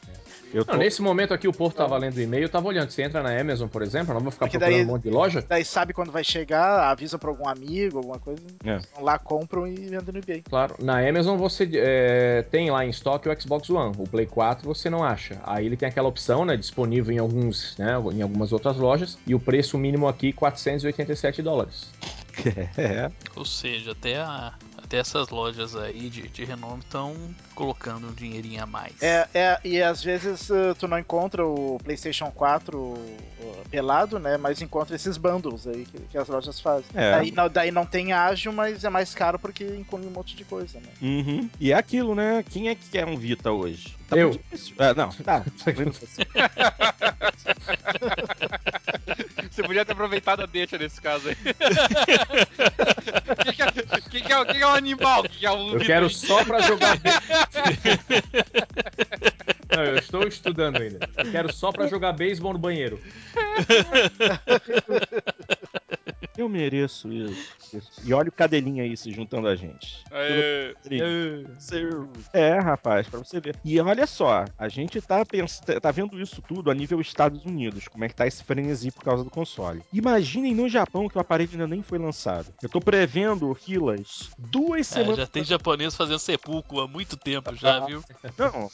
[0.53, 0.73] Eu tô...
[0.73, 2.91] Não, nesse momento aqui o povo tava lendo o e-mail, tava olhando.
[2.91, 5.03] Você entra na Amazon, por exemplo, eu não vou ficar Porque procurando daí- um monte
[5.05, 5.45] de loja.
[5.49, 8.43] Daí sabe quando vai chegar, avisa pra algum amigo, alguma coisa.
[8.65, 8.79] É.
[8.95, 10.43] Vão lá, compram e vendem no eBay.
[10.43, 13.95] Claro, na Amazon você é, tem lá em estoque o Xbox One.
[13.99, 15.41] O Play 4 você não acha.
[15.45, 19.19] Aí ele tem aquela opção, né, disponível em alguns, né, em algumas outras lojas.
[19.27, 21.91] E o preço mínimo aqui 487 dólares.
[22.79, 23.11] É.
[23.37, 27.15] ou seja, até, a- até essas lojas aí de, de renome estão
[27.55, 29.01] colocando um dinheirinho a mais.
[29.03, 33.17] É, é, e às vezes uh, tu não encontra o PlayStation 4 uh,
[33.71, 34.37] pelado, né?
[34.37, 36.87] Mas encontra esses bundles aí que, que as lojas fazem.
[36.95, 37.11] É.
[37.13, 40.45] Daí, não, daí não tem ágil, mas é mais caro porque inclui um monte de
[40.45, 40.89] coisa, né?
[41.01, 41.49] Uhum.
[41.61, 42.45] E é aquilo, né?
[42.51, 43.95] Quem é que quer um Vita hoje?
[44.13, 44.39] Tá Eu.
[44.79, 45.43] Ah, não, tá.
[49.51, 51.37] Você podia ter aproveitado a deixa nesse caso aí.
[53.43, 53.73] Quem que, é,
[54.11, 55.23] quem, que é, que é um animal?
[55.25, 56.99] Que é um Eu quero só pra jogar
[59.75, 61.09] Não, eu estou estudando ainda.
[61.17, 63.01] Eu quero só pra jogar beisebol no banheiro.
[66.37, 67.53] Eu mereço isso.
[68.05, 70.05] E olha o cadelinho aí se juntando a gente.
[70.11, 70.75] É,
[72.33, 73.57] É, rapaz, pra você ver.
[73.65, 75.23] E olha só, a gente tá,
[75.81, 79.03] tá vendo isso tudo a nível Estados Unidos, como é que tá esse frenesi por
[79.03, 79.83] causa do console.
[79.93, 82.47] Imaginem no Japão que o aparelho ainda nem foi lançado.
[82.63, 85.17] Eu tô prevendo filas duas É, semanas.
[85.19, 88.03] já tem japonês fazendo sepulcro há muito tempo já, viu?
[88.39, 88.69] Não,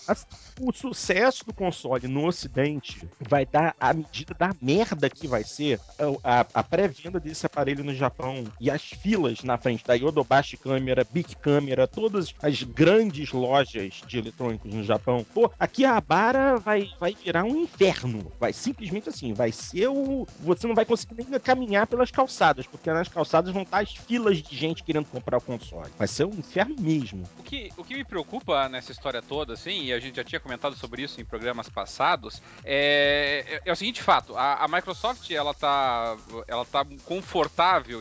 [0.61, 5.81] o sucesso do console no ocidente vai dar a medida da merda que vai ser
[6.25, 10.57] a, a- a pré-venda desse aparelho no Japão e as filas na frente da Yodobashi
[10.57, 15.25] Câmera, Big Câmera, todas as grandes lojas de eletrônicos no Japão.
[15.35, 18.31] Pô, aqui a Bara vai, vai virar um inferno.
[18.39, 20.27] Vai simplesmente assim, vai ser o.
[20.41, 24.39] Você não vai conseguir nem caminhar pelas calçadas, porque nas calçadas vão estar as filas
[24.43, 25.91] de gente querendo comprar o console.
[25.99, 27.25] Vai ser um inferno mesmo.
[27.39, 30.41] O que, o que me preocupa nessa história toda, assim, e a gente já tinha
[30.41, 35.31] comentado sobre isso em programas passados, é, é- é o seguinte fato: a, a Microsoft
[35.31, 37.38] ela tá, ela tá confortável,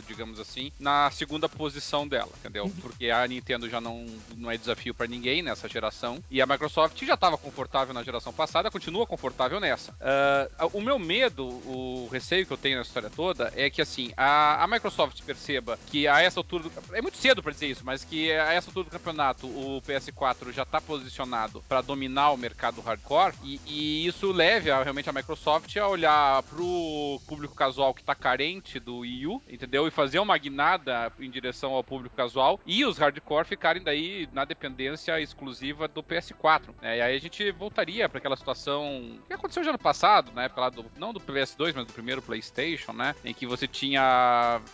[0.05, 2.71] digamos assim, na segunda posição dela, entendeu?
[2.81, 7.03] Porque a Nintendo já não, não é desafio pra ninguém nessa geração, e a Microsoft
[7.05, 9.95] já estava confortável na geração passada, continua confortável nessa.
[10.01, 14.11] Ah, o meu medo, o receio que eu tenho nessa história toda é que assim
[14.15, 17.85] a, a Microsoft perceba que a essa altura do, é muito cedo pra dizer isso,
[17.85, 22.37] mas que a essa altura do campeonato o PS4 já tá posicionado pra dominar o
[22.37, 27.93] mercado hardcore e, e isso leve a, realmente a Microsoft a olhar pro público casual
[27.93, 29.87] que tá carente do Wii Entendeu?
[29.87, 34.45] E fazer uma guinada em direção ao público casual e os hardcore ficarem daí na
[34.45, 36.69] dependência exclusiva do PS4.
[36.81, 36.97] né?
[36.97, 40.61] E aí a gente voltaria pra aquela situação que aconteceu já no passado, na época
[40.61, 43.15] lá do não do PS2, mas do primeiro PlayStation, né?
[43.23, 44.01] Em que você tinha,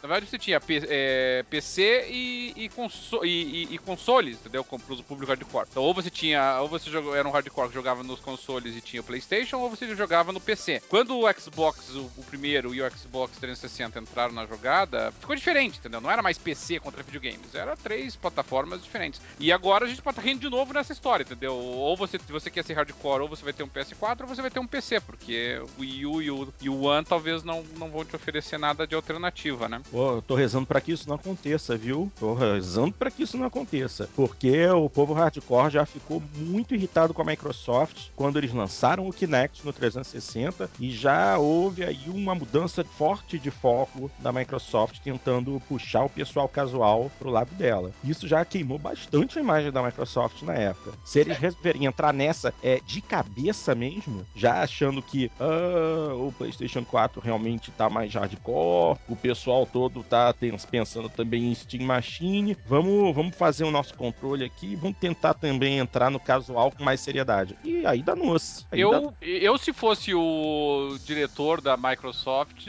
[0.01, 4.63] na verdade você tinha P- é, PC e, e, conso- e- e- consoles, entendeu?
[4.63, 5.67] Com o público hardcore.
[5.69, 8.81] Então ou você tinha, ou você jogou, era um hardcore que jogava nos consoles e
[8.81, 10.81] tinha o PlayStation, ou você jogava no PC.
[10.89, 15.79] Quando o Xbox, o, o primeiro e o Xbox 360 entraram na jogada, ficou diferente,
[15.79, 16.01] entendeu?
[16.01, 19.21] Não era mais PC contra videogames, era três plataformas diferentes.
[19.39, 21.56] E agora a gente estar rindo de novo nessa história, entendeu?
[21.56, 24.51] Ou você, você quer ser hardcore, ou você vai ter um PS4, ou você vai
[24.51, 27.89] ter um PC, porque o Wii U e o, e o One talvez não, não
[27.89, 29.82] vão te oferecer nada de alternativa, né?
[29.91, 32.12] Pô, eu tô rezando pra que isso não aconteça, viu?
[32.19, 34.10] Tô rezando pra que isso não aconteça.
[34.15, 39.13] Porque o povo hardcore já ficou muito irritado com a Microsoft quando eles lançaram o
[39.13, 45.62] Kinect no 360 e já houve aí uma mudança forte de foco da Microsoft tentando
[45.67, 47.91] puxar o pessoal casual pro lado dela.
[48.04, 50.91] Isso já queimou bastante a imagem da Microsoft na época.
[51.06, 56.84] Se eles resolverem entrar nessa é de cabeça mesmo, já achando que ah, o PlayStation
[56.84, 60.34] 4 realmente tá mais hardcore, o pessoal todo tá
[60.69, 62.58] pensando também em Steam Machine.
[62.65, 67.00] Vamos, vamos fazer o nosso controle aqui, vamos tentar também entrar no casual com mais
[67.02, 67.58] seriedade.
[67.63, 68.65] E aí danou-se.
[68.72, 72.67] Eu, eu, se fosse o diretor da Microsoft,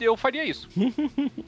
[0.00, 0.68] eu faria isso.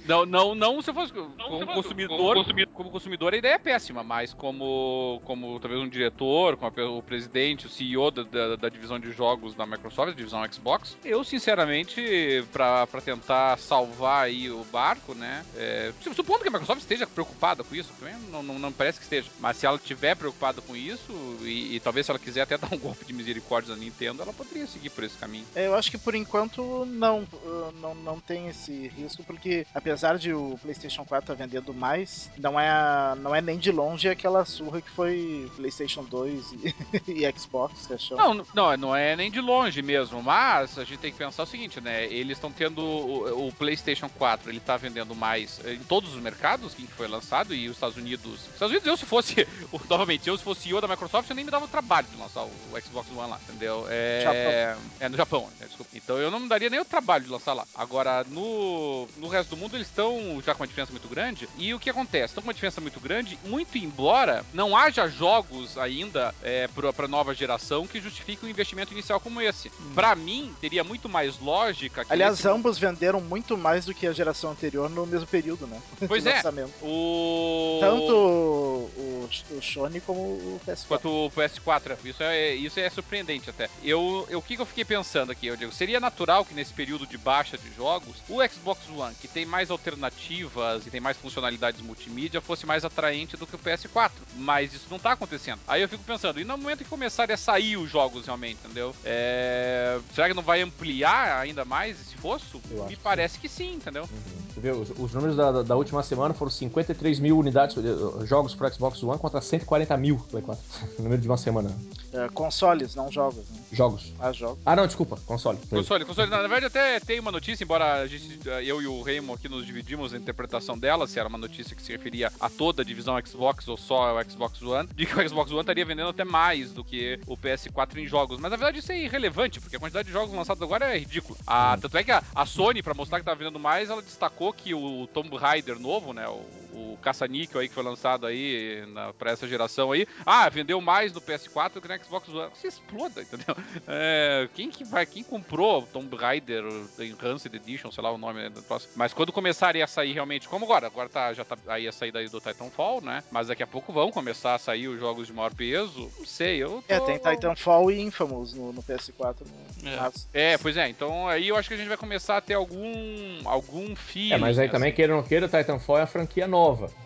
[0.06, 4.32] Não, não, não se eu fosse como consumidor, como consumidor a ideia é péssima, mas
[4.34, 8.98] como, como talvez um diretor, como a o presidente, o CEO da, da, da divisão
[8.98, 14.64] de jogos da Microsoft, da divisão Xbox, eu sinceramente, pra, pra tentar salvar aí o
[14.64, 18.72] barco, né, é, supondo que a Microsoft esteja preocupada com isso, também não, não, não
[18.72, 21.12] parece que esteja, mas se ela estiver preocupada com isso,
[21.42, 24.32] e, e talvez se ela quiser até dar um golpe de misericórdia na Nintendo, ela
[24.32, 25.44] poderia seguir por esse caminho.
[25.54, 30.18] É, Eu acho que por enquanto não, uh, não, não tem esse risco, porque apesar
[30.18, 34.44] de o PlayStation 4 estar vendendo mais, não é, não é nem de longe aquela
[34.44, 36.74] surra que foi PlayStation 2 e,
[37.24, 38.16] e Xbox, você achou?
[38.16, 41.46] Não, não, não é nem de longe mesmo, mas a gente tem que pensar o
[41.46, 42.06] seguinte, né?
[42.06, 46.74] Eles estão tendo o, o PlayStation 4, ele tá vendendo mais em todos os mercados
[46.74, 48.40] que foi lançado e os Estados Unidos.
[48.52, 49.46] Estados Unidos, eu se fosse,
[49.88, 52.42] novamente, eu se fosse CEO da Microsoft, eu nem me dava o trabalho de lançar
[52.42, 53.86] o, o Xbox One lá, entendeu?
[53.88, 55.66] É, é no Japão, né?
[55.66, 55.90] desculpa.
[55.94, 57.66] Então eu não me daria nem o trabalho de lançar lá.
[57.74, 61.48] Agora, no, no resto do mundo, eles estão já com uma diferença muito grande.
[61.58, 62.26] E o que acontece?
[62.26, 67.34] Estão com uma diferença muito grande, muito embora não haja jogos ainda é, pra nova
[67.34, 69.70] geração que justifiquem um investimento inicial como esse.
[69.94, 72.04] Pra mim, teria muito mais lógica.
[72.08, 75.80] Aliás, esse- ambos venderam muito mais do que a geração anterior no mesmo período, né?
[76.08, 76.34] Pois é.
[76.36, 76.72] lançamento.
[76.82, 77.78] o.
[77.80, 80.86] Tanto o o Sony como o PS4.
[80.88, 81.96] Quanto o PS4.
[82.04, 83.68] Isso é, isso é surpreendente até.
[83.82, 85.46] Eu, eu, o que, que eu fiquei pensando aqui?
[85.46, 89.28] Eu digo, seria natural que nesse período de baixa de jogos, o Xbox One, que
[89.28, 94.10] tem mais alternativas e tem mais funcionalidades multimídia, fosse mais atraente do que o PS4.
[94.36, 95.60] Mas isso não tá acontecendo.
[95.66, 98.94] Aí eu fico pensando, e no momento que começarem a sair os jogos realmente, entendeu?
[99.04, 99.98] É...
[100.14, 102.60] Será que não vai ampliar ainda mais esse fosso?
[102.70, 104.08] Eu Me parece que sim, entendeu?
[104.52, 108.54] Você vê, os, os números da, da última semana foram 53 mil unidades, eh, jogos
[108.54, 110.62] pro Xbox One contra 140 mil Play 4.
[111.00, 111.70] No número de uma semana.
[112.12, 113.48] É, consoles, não jogos.
[113.48, 113.60] Né?
[113.72, 114.12] Jogos.
[114.18, 114.58] Ah, jogos.
[114.66, 115.58] Ah, não, desculpa, console.
[115.70, 119.38] Console, console, na verdade até tem uma notícia, embora a gente, eu e o Raymond
[119.38, 122.82] aqui nos dividimos a interpretação dela, se era uma notícia que se referia a toda
[122.82, 126.08] a divisão Xbox ou só ao Xbox One, de que o Xbox One estaria vendendo
[126.08, 128.38] até mais do que o PS4 em jogos.
[128.38, 131.38] Mas na verdade isso é irrelevante, porque a quantidade de jogos lançados agora é ridícula.
[131.46, 134.52] A, tanto é que a, a Sony, pra mostrar que tá vendendo mais, ela destacou
[134.52, 139.12] que o Tomb Raider novo, né, o, o caça-níquel aí que foi lançado aí na,
[139.12, 142.50] pra essa geração aí, ah, vendeu mais no PS4 do que no Xbox One.
[142.54, 143.56] Se exploda, entendeu?
[143.86, 146.64] É, quem que vai, quem comprou Tomb Raider
[146.96, 148.92] The Enhanced Edition, sei lá o nome do próximo.
[148.96, 152.18] Mas quando começarem a sair realmente, como agora, agora tá, já tá aí a saída
[152.18, 153.22] aí do Titanfall, né?
[153.30, 156.10] Mas daqui a pouco vão começar a sair os jogos de maior peso.
[156.18, 156.94] Não sei, eu tô...
[156.94, 159.36] É, tem Titanfall e Infamous no, no PS4.
[159.82, 159.88] No...
[159.90, 159.96] É.
[159.96, 162.54] Mas- É, pois é, então aí eu acho que a gente vai começar a ter
[162.54, 164.34] algum algum fio.
[164.34, 166.59] É, mas aí também, queira ou não queira, o Titanfall é a franquia nova.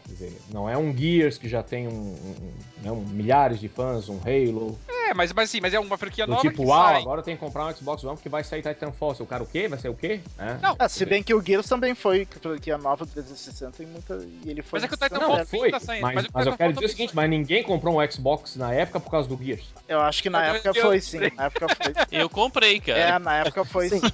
[0.07, 3.69] Quer dizer, não é um Gears que já tem um, um- né, um- milhares de
[3.69, 4.79] fãs, um Halo.
[5.07, 7.01] É, mas, mas sim, mas é uma franquia Do nova tipo, que uau, sai.
[7.03, 9.15] agora tem que comprar um Xbox One porque vai sair Titanfall.
[9.15, 9.69] Seu cara o quê?
[9.69, 10.21] Vai ser o quê?
[10.39, 10.55] É.
[10.63, 14.15] Não, Ah, se bem que o Gears também foi franquia nova do 360 e, muita,
[14.45, 14.79] e ele foi.
[14.81, 16.73] Mas é que o Titanfall Não, foi, tá saindo, mas, mas o mas eu quero
[16.73, 19.65] dizer o seguinte, mas ninguém comprou um Xbox na época por causa do Gears.
[19.89, 21.19] Eu acho que na Eu- época foi sim.
[21.37, 21.95] Na época foi.
[22.11, 22.99] Eu comprei, cara.
[22.99, 24.01] É, na época foi sim.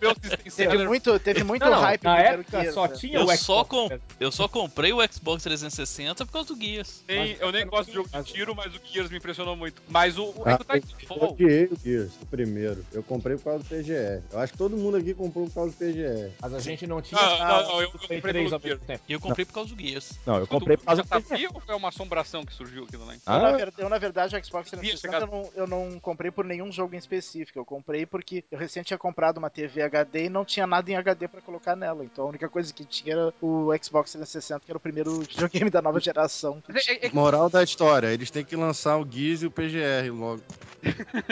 [0.00, 0.13] Meu system
[0.56, 2.94] Teve muito, teve muito Não, hype na época Gears, só né?
[2.96, 3.40] tinha Eu o Xbox.
[3.40, 3.88] só, com...
[4.20, 7.02] eu só comprei o Xbox 360 por causa do Gears.
[7.08, 9.82] Nem- eu nem gosto de jogo de tiro, mas o Gears me impressionou muito.
[9.88, 11.32] Mas o, o, Ah, o eu Titanfall.
[11.32, 12.84] odiei o Gears, o primeiro.
[12.92, 14.22] Eu comprei por causa do PGR.
[14.32, 16.30] Eu acho que todo mundo aqui comprou por causa do PGR.
[16.40, 19.00] Mas a gente não tinha Não, não, não, eu, eu comprei 3 pelo Gears.
[19.08, 20.12] E eu comprei por causa do Gears.
[20.26, 23.20] Não, eu comprei por causa do sabia ou foi uma assombração que surgiu aqui também?
[23.26, 26.30] Eu, na Ah, eu, na verdade, o Xbox Devia 360 eu não, eu não comprei
[26.30, 27.58] por nenhum jogo em específico.
[27.58, 30.96] Eu comprei porque eu recém tinha comprado uma TV HD e não tinha nada em
[30.96, 32.04] HD pra colocar nela.
[32.04, 35.70] Então a única coisa que tinha era o Xbox 360, que era o primeiro videogame
[35.70, 36.62] da nova geração.
[36.68, 40.10] é- é- é Moral da história, eles têm que lançar o Gears e o PGR
[40.12, 40.42] logo.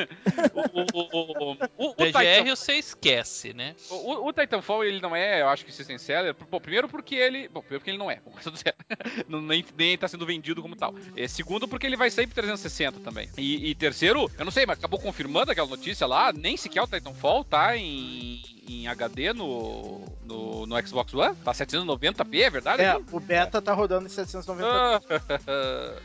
[0.54, 3.74] o, o, o, o, PGR Titan- você esquece, né?
[3.90, 6.34] o- o Titanfall, ele não é, eu acho que System Seller.
[6.50, 7.48] Bom, primeiro porque ele.
[7.48, 8.20] Bom, primeiro porque ele não é.
[9.28, 10.94] Não- nem, nem tá sendo vendido como tal.
[11.16, 13.28] É, segundo, porque ele vai sair pro 360 também.
[13.36, 16.86] E, e terceiro, eu não sei, mas acabou confirmando aquela notícia lá, nem sequer o
[16.86, 21.34] Titanfall tá em, em HD no, no, no Xbox One.
[21.36, 22.82] Tá 790p, é verdade?
[22.82, 24.68] É, o beta tá rodando em 790.
[24.68, 25.00] Ah,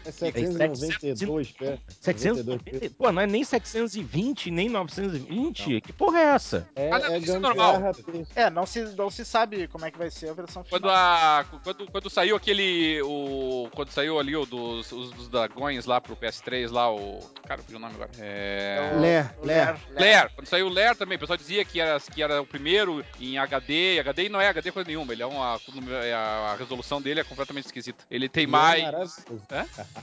[0.05, 1.79] É 792 pé.
[2.01, 5.81] 790, pô, não é nem 720, nem 920.
[5.81, 6.67] Que porra é essa?
[6.75, 7.75] É, Ah, não, é isso é normal.
[8.35, 10.79] É, não se, não se sabe como é que vai ser a versão final.
[10.79, 13.01] Quando, a, quando, quando saiu aquele.
[13.03, 17.19] O, quando saiu ali o dos, os, dos dragões lá pro PS3, lá, o.
[17.47, 18.11] Cara, eu o nome agora.
[18.19, 18.91] É.
[18.99, 19.75] Ler, Ler.
[19.93, 23.37] Lair, quando saiu o Lair também, o pessoal dizia que era, que era primeiro em
[23.37, 25.59] HD, e HD não é HD coisa nenhuma, ele é uma,
[26.03, 28.03] é a, a resolução dele é completamente esquisita.
[28.09, 29.25] Ele tem E é mais.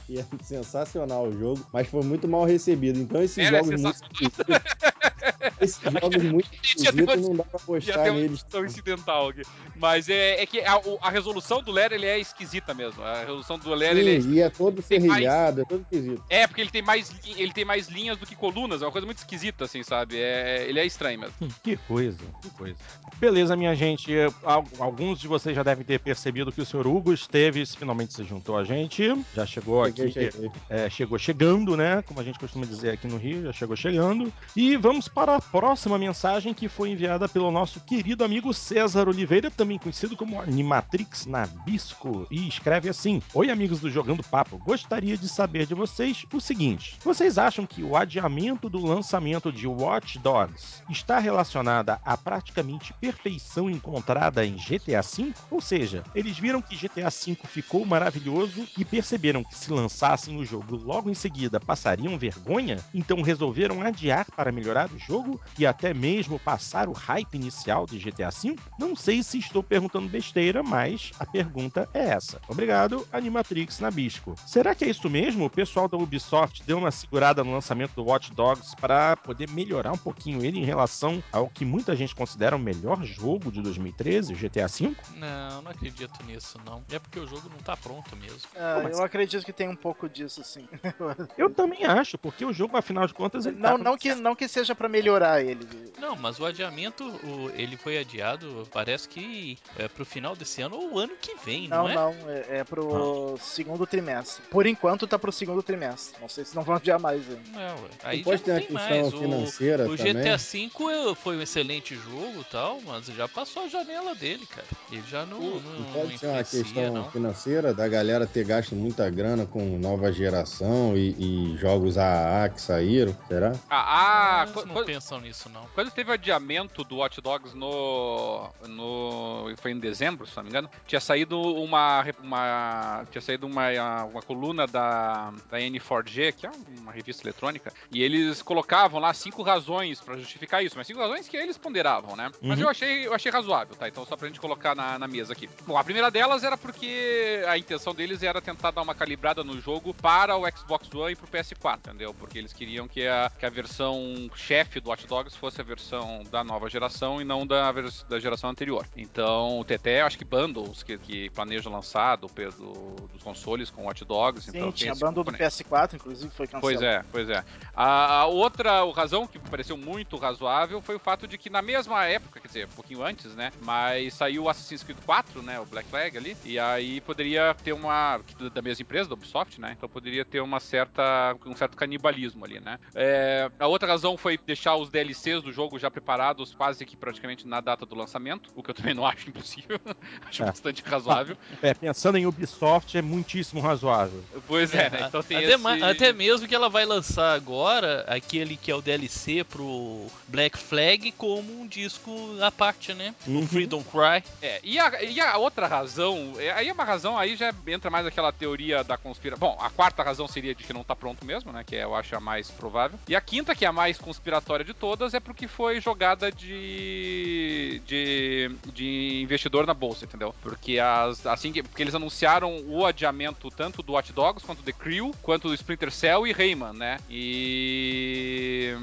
[0.09, 2.99] E é sensacional o jogo, mas foi muito mal recebido.
[3.01, 4.63] Então esses Era jogos muito sensacional.
[5.61, 8.31] esses jogos muito esquisitos não dá pra postar neles.
[8.33, 9.43] discussão incidental aqui.
[9.77, 13.03] Mas é, é que a, a resolução do Lair ele é esquisita mesmo.
[13.03, 15.81] A resolução do Lair ele é Sim, e é todo tem mais- serrilhado, é todo
[15.83, 16.23] esquisito.
[16.29, 19.07] É, porque ele tem mais ele tem mais linhas do que colunas, é uma coisa
[19.07, 20.17] muito esquisita, assim, sabe?
[20.19, 21.35] É, ele é estranho mesmo.
[21.63, 22.19] Que coisa,
[22.51, 22.77] coisa.
[23.19, 24.13] Beleza, minha gente.
[24.45, 28.25] Al- Alguns de vocês já devem ter percebido que o senhor Hugo Esteves finalmente se
[28.25, 29.15] juntou a gente.
[29.35, 30.13] Já chegou Cheguei, aqui.
[30.33, 30.51] cheguei.
[30.69, 32.03] é, chegou chegando, né?
[32.03, 34.33] Como a gente costuma dizer aqui no Rio, já chegou chegando.
[34.57, 39.51] E vamos para a próxima mensagem que foi enviada pelo nosso querido amigo César Oliveira,
[39.51, 42.27] também conhecido como Animatrix Nabisco.
[42.31, 44.59] E escreve assim: Oi, amigos do Jogando Papo.
[44.59, 49.67] Gostaria de saber de vocês o seguinte: vocês acham que o adiamento do lançamento de
[49.67, 55.33] Watch Dogs está relacionada à praticamente perfeição encontrada em GTA V?
[55.51, 60.45] Ou seja, eles viram que GTA V ficou maravilhoso e perceberam que se lançassem o
[60.45, 62.85] jogo logo em seguida passariam vergonha?
[62.93, 65.41] Então resolveram adiar para melhorar o jogo?
[65.59, 68.57] e até mesmo passar o hype inicial de GTA V?
[68.79, 72.41] Não sei se estou perguntando besteira, mas a pergunta é essa.
[72.49, 74.35] Obrigado, Animatrix Nabisco.
[74.47, 75.45] Será que é isso mesmo?
[75.45, 79.93] O pessoal da Ubisoft deu uma segurada no lançamento do Watch Dogs para poder melhorar
[79.93, 84.33] um pouquinho ele em relação ao que muita gente considera o melhor jogo de 2013,
[84.33, 84.95] o GTA V?
[85.17, 86.85] Não, não acredito nisso, não.
[86.91, 88.41] É porque o jogo não tá pronto mesmo.
[88.57, 90.69] Ah, Como eu acredito que tem um pouco disso, sim.
[91.37, 94.37] Eu também acho, porque o jogo, afinal de contas, ele não, tá- não, que, não
[94.37, 95.67] que seja pra melhorar ele.
[95.99, 100.77] Não, mas o adiamento, o- ele foi adiado, parece que é pro final desse ano
[100.77, 101.95] ou o ano que vem, não, Não, é?
[101.95, 104.43] não, é, é pro segundo trimestre.
[104.51, 106.21] Por enquanto tá pro segundo trimestre.
[106.21, 107.43] Não sei se não vão adiar mais ainda.
[107.51, 109.13] Não, aí pode já tem questão mais.
[109.13, 110.15] O, financeira o também.
[110.15, 110.71] GTA V
[111.11, 114.67] é- foi um excelente jogo e tal, mas já passou a janela dele, cara.
[114.91, 117.11] Ele já não, não, Não não pode ser uma questão não.
[117.11, 121.11] financeira da galera ter gasto muita grana com nova geração e,
[121.53, 123.53] e jogos AAA que saíram, será?
[123.71, 125.63] Ah, ah Eles qu- não quando, pensam nisso, não.
[125.75, 129.55] quando teve o adiamento do Watch Dogs no, no.
[129.59, 130.71] Foi em dezembro, se não me engano.
[130.87, 132.05] Tinha saído uma.
[132.23, 136.51] uma tinha saído uma, uma coluna da, da N4G, que é
[136.81, 141.29] uma revista eletrônica, e eles colocavam lá cinco razões pra justificar isso, mas cinco razões
[141.29, 141.57] que eles
[142.03, 142.31] ponderavam, né?
[142.43, 142.65] Mas Uhum.
[142.65, 143.89] eu achei, eu achei razoável, tá?
[143.89, 145.49] Então só pra gente colocar na, na mesa aqui.
[145.67, 149.61] Bom, a primeira delas era porque a intenção deles era tentar dar uma calibrada no
[149.61, 152.15] jogo para o Xbox One e pro PS4, entendeu?
[152.15, 156.23] Porque eles queriam que a, que a versão chefe do Watch Dogs fosse a versão
[156.31, 157.71] da nova geração e não da,
[158.09, 158.87] da geração anterior.
[158.97, 163.85] Então, o TT, acho que bundles que, que planeja lançar do, do- dos consoles com
[163.85, 164.51] Watch Dogs.
[164.51, 165.45] Sim, então, tinha esse bando do componente.
[165.65, 166.61] PS4, inclusive, foi cancelado.
[166.61, 167.45] Pois é, pois é.
[167.75, 171.63] A, a outra razão que me pareceu muito razoável foi o fato de que na
[171.63, 173.53] mesma época, quer dizer, um pouquinho antes, né?
[173.61, 175.61] Mas saiu o Assassin's Creed 4, né?
[175.61, 176.37] O Black Flag ali.
[176.45, 178.21] E aí poderia ter uma.
[178.53, 179.75] da mesma empresa, da Ubisoft, né?
[179.77, 181.37] Então poderia ter uma certa.
[181.47, 182.79] um certo canibalismo ali, né?
[182.95, 187.47] É, a outra razão foi deixar os DLCs do jogo já preparados quase que praticamente
[187.47, 189.81] na data do lançamento, o que eu também não acho impossível.
[190.27, 190.47] acho É.
[190.47, 191.37] bastante razoável.
[191.63, 194.23] É, pensando em Ubisoft, é muitíssimo razoável.
[194.47, 195.05] Pois é, né?
[195.09, 195.85] Então tem até, esse...
[195.85, 201.13] até mesmo que ela vai lançar agora aquele que é o DLC pro Black Flag
[201.13, 202.11] como um disco
[202.41, 203.15] à parte, né?
[203.27, 203.41] Uhum.
[203.41, 204.23] O Freedom Cry.
[204.41, 207.91] É, e a, e a outra razão, é, aí é uma razão, aí já entra
[207.91, 209.49] mais aquela teoria da conspiração.
[209.49, 211.65] Bom, a quarta razão seria de que não tá pronto mesmo, né?
[211.65, 212.99] Que é, eu acho a mais provável.
[213.09, 217.83] E a quinta, que é a mais conspiratória de todas, é porque foi jogada de.
[217.87, 220.35] de, de investidor na bolsa, entendeu?
[220.43, 221.63] Porque as, assim que.
[221.63, 225.55] Porque eles anunciaram o adiamento tanto do Watch Dogs quanto do The Crew, quanto do
[225.55, 226.99] Splinter Cell e Rayman, né?
[227.11, 228.75] E.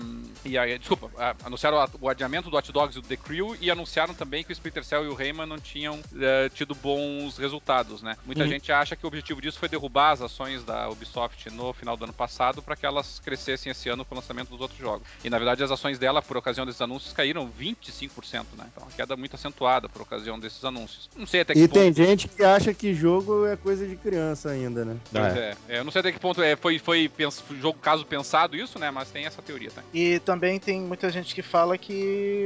[0.43, 1.11] E aí, desculpa,
[1.43, 4.53] anunciaram o adiamento do Hot Dogs e do The Crew e anunciaram também que o
[4.53, 8.15] Splinter Cell e o Rayman não tinham eh, tido bons resultados, né?
[8.25, 8.49] Muita Uhum.
[8.49, 12.05] gente acha que o objetivo disso foi derrubar as ações da Ubisoft no final do
[12.05, 15.07] ano passado para que elas crescessem esse ano com o lançamento dos outros jogos.
[15.23, 18.65] E na verdade as ações dela, por ocasião desses anúncios, caíram 25%, né?
[18.71, 21.09] Então uma queda muito acentuada por ocasião desses anúncios.
[21.15, 21.79] Não sei até que E ponto.
[21.79, 24.97] tem gente que acha que jogo é coisa de criança ainda, né?
[25.11, 25.55] Pois é.
[25.69, 28.79] É, eu não sei até que ponto é, foi, foi pens- jogo caso pensado isso,
[28.79, 28.89] né?
[28.91, 29.83] Mas tem essa teoria, tá?
[29.93, 32.45] E também tem muita gente que fala que.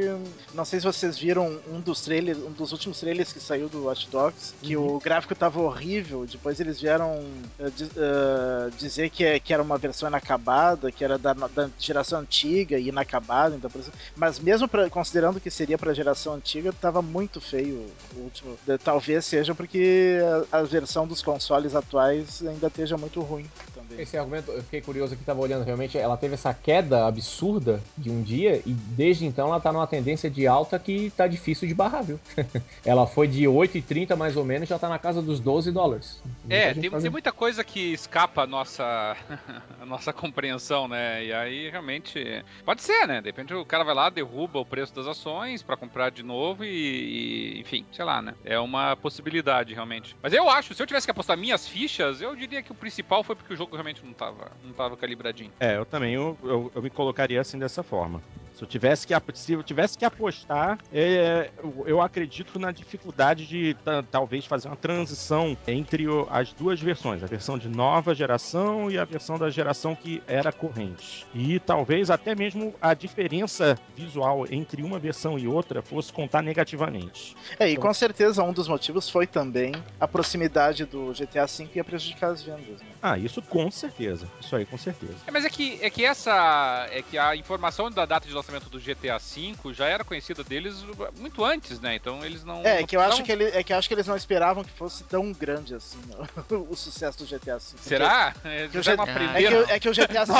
[0.56, 3.84] Não sei se vocês viram um dos trailers, um dos últimos trailers que saiu do
[3.86, 6.26] Watch Dogs, que o gráfico tava horrível.
[6.26, 7.24] Depois eles vieram
[7.60, 11.70] eh, di- eh, dizer que, é- que era uma versão inacabada, que era da, da
[11.78, 13.56] geração antiga e inacabada.
[13.56, 13.70] Então,
[14.16, 18.58] mas mesmo pra- considerando que seria pra geração antiga, tava muito feio o último.
[18.66, 20.18] De- Talvez seja porque
[20.52, 23.46] a, a versão dos consoles atuais ainda esteja muito ruim
[23.86, 24.04] também.
[24.04, 28.10] Esse argumento, eu fiquei curioso aqui, tava olhando realmente, ela teve essa queda absurda de
[28.10, 31.74] um dia e desde então ela tá numa tendência de alta que tá difícil de
[31.74, 32.20] barrar, viu?
[32.86, 36.22] ela foi de 8,30 mais ou menos, já tá na casa dos 12 dólares.
[36.50, 39.16] É, tem, tem muita coisa que escapa a nossa,
[39.82, 41.26] a nossa compreensão, né?
[41.26, 42.44] E aí realmente.
[42.64, 43.22] Pode ser, né?
[43.22, 46.64] De repente o cara vai lá, derruba o preço das ações pra comprar de novo
[46.64, 48.34] e, e, Enfim, sei lá, né?
[48.44, 50.16] É uma possibilidade realmente.
[50.22, 53.24] Mas eu acho, se eu tivesse que apostar minhas fichas, eu diria que o principal
[53.24, 55.52] foi porque o jogo realmente não tava, não tava calibradinho.
[55.60, 58.22] É, eu também eu, eu, eu me colocaria assim dessa forma.
[58.56, 63.46] Se eu tivesse que, se eu tivesse que apostar, é, eu, eu acredito na dificuldade
[63.46, 68.16] de ta- talvez fazer uma transição entre o- as duas versões, a versão de nova
[68.16, 71.26] geração e a versão da geração que era corrente.
[71.34, 77.36] E talvez até mesmo a diferença visual entre uma versão e outra fosse contar negativamente.
[77.60, 81.84] É, e com certeza um dos motivos foi também a proximidade do GTA V ia
[81.84, 82.82] prejudicar as vendas.
[82.82, 82.88] Né?
[83.02, 84.28] Ah, isso com certeza.
[84.40, 85.16] Isso aí com certeza.
[85.28, 86.88] É, mas é que, é que essa.
[86.92, 90.44] É que a informação da data de lançamento lançamento do GTA V já era conhecida
[90.44, 90.86] deles
[91.18, 91.96] muito antes, né?
[91.96, 92.62] Então eles não.
[92.64, 94.64] É, não que eu acho que, ele, é que eu acho que eles não esperavam
[94.64, 96.00] que fosse tão grande assim
[96.70, 97.78] o sucesso do GTA V.
[97.82, 98.34] Será?
[98.44, 100.32] É, que já é, é, que, é que o GTA V.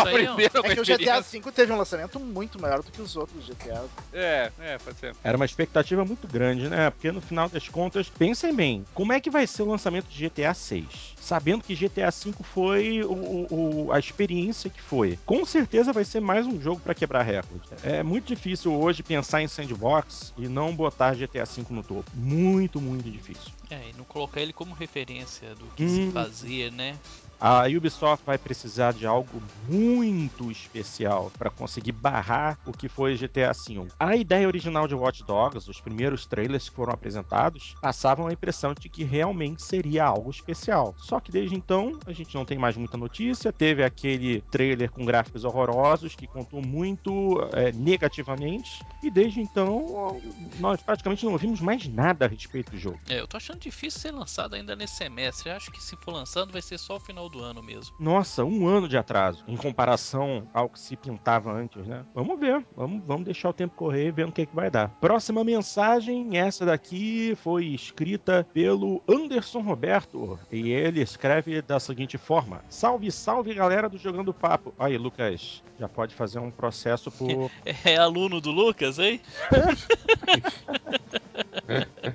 [0.64, 3.86] é que o GTA V teve um lançamento muito maior do que os outros GTA.
[4.14, 5.16] É, é, pode ser.
[5.24, 6.90] Era uma expectativa muito grande, né?
[6.90, 10.30] Porque no final das contas, pensem bem, como é que vai ser o lançamento de
[10.30, 11.15] GTA 6?
[11.26, 15.18] Sabendo que GTA V foi o, o, a experiência que foi.
[15.26, 17.68] Com certeza vai ser mais um jogo para quebrar recorde.
[17.82, 22.12] É muito difícil hoje pensar em sandbox e não botar GTA V no topo.
[22.14, 23.52] Muito, muito difícil.
[23.72, 26.06] É, e não colocar ele como referência do que hum.
[26.06, 26.96] se fazia, né?
[27.40, 33.52] A Ubisoft vai precisar de algo muito especial para conseguir barrar o que foi GTA
[33.52, 33.88] V.
[34.00, 38.74] A ideia original de Watch Dogs, os primeiros trailers que foram apresentados, passavam a impressão
[38.74, 40.96] de que realmente seria algo especial.
[40.98, 43.52] Só que desde então a gente não tem mais muita notícia.
[43.52, 48.84] Teve aquele trailer com gráficos horrorosos que contou muito é, negativamente.
[49.04, 50.20] E desde então
[50.60, 53.00] nós praticamente não ouvimos mais nada a respeito do jogo.
[53.10, 55.50] É, eu tô achando difícil ser lançado ainda nesse semestre.
[55.50, 57.96] Eu acho que se for lançado vai ser só o final do ano mesmo.
[58.00, 62.06] Nossa, um ano de atraso em comparação ao que se pintava antes, né?
[62.14, 64.70] Vamos ver, vamos, vamos deixar o tempo correr e ver no que, é que vai
[64.70, 64.90] dar.
[65.02, 72.64] Próxima mensagem, essa daqui foi escrita pelo Anderson Roberto e ele escreve da seguinte forma:
[72.70, 74.74] Salve, salve galera do Jogando Papo.
[74.78, 77.52] Aí, Lucas, já pode fazer um processo por.
[77.66, 79.20] É, é aluno do Lucas, hein?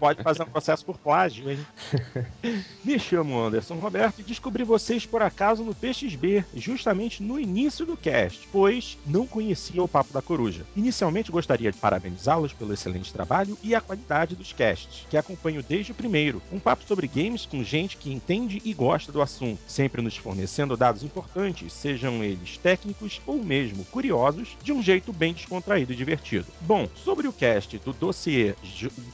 [0.01, 1.59] pode fazer um processo por plágio, hein?
[2.83, 7.99] Me chamo Anderson Roberto e descobri vocês por acaso no PXB, justamente no início do
[7.99, 10.65] cast, pois não conhecia o Papo da Coruja.
[10.75, 15.93] Inicialmente gostaria de parabenizá-los pelo excelente trabalho e a qualidade dos casts, que acompanho desde
[15.93, 16.41] o primeiro.
[16.51, 20.79] Um papo sobre games com gente que entende e gosta do assunto, sempre nos fornecendo
[20.79, 26.47] dados importantes, sejam eles técnicos ou mesmo curiosos, de um jeito bem descontraído e divertido.
[26.63, 28.55] Bom, sobre o cast do dossiê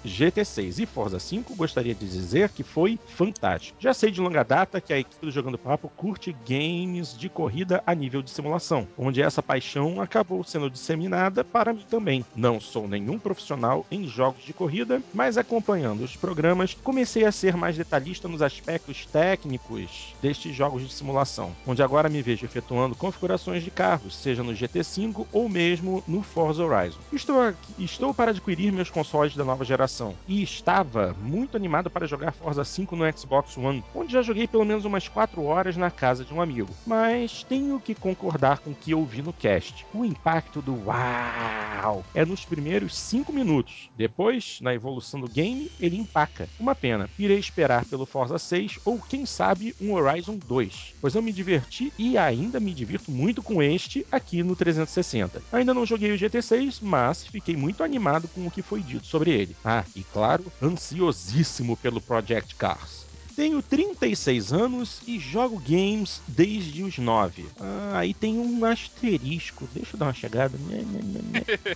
[0.04, 3.76] GT6 e Forza 5, gostaria de dizer que foi fantástico.
[3.80, 7.82] Já sei de longa data que a equipe do Jogando Papo curte games de corrida
[7.86, 12.24] a nível de simulação, onde essa paixão acabou sendo disseminada para mim também.
[12.34, 17.56] Não sou nenhum profissional em jogos de corrida, mas acompanhando os programas, comecei a ser
[17.56, 23.62] mais detalhista nos aspectos técnicos destes jogos de simulação, onde agora me vejo efetuando configurações
[23.62, 26.98] de carros, seja no GT5 ou mesmo no Forza Horizon.
[27.12, 32.08] Estou, aqui, estou para adquirir meus consoles da nova geração e estava muito animado para
[32.08, 35.92] jogar Forza 5 no Xbox One, onde já joguei pelo menos umas 4 horas na
[35.92, 36.74] casa de um amigo.
[36.84, 39.86] Mas tenho que concordar com o que ouvi no cast.
[39.94, 43.88] O impacto do uau é nos primeiros 5 minutos.
[43.96, 46.48] Depois, na evolução do game, ele empaca.
[46.58, 47.08] Uma pena.
[47.16, 51.92] Irei esperar pelo Forza 6 ou quem sabe um Horizon 2, pois eu me diverti
[51.96, 55.40] e ainda me divirto muito com este aqui no 360.
[55.52, 59.30] Ainda não joguei o GT6, mas fiquei muito animado com o que foi dito sobre
[59.30, 59.56] ele.
[59.64, 62.95] Ah, e claro, ansiosíssimo pelo Project Cars.
[63.36, 67.44] Tenho 36 anos e jogo games desde os 9.
[67.60, 69.68] Ah, aí tem um asterisco.
[69.74, 70.56] Deixa eu dar uma chegada.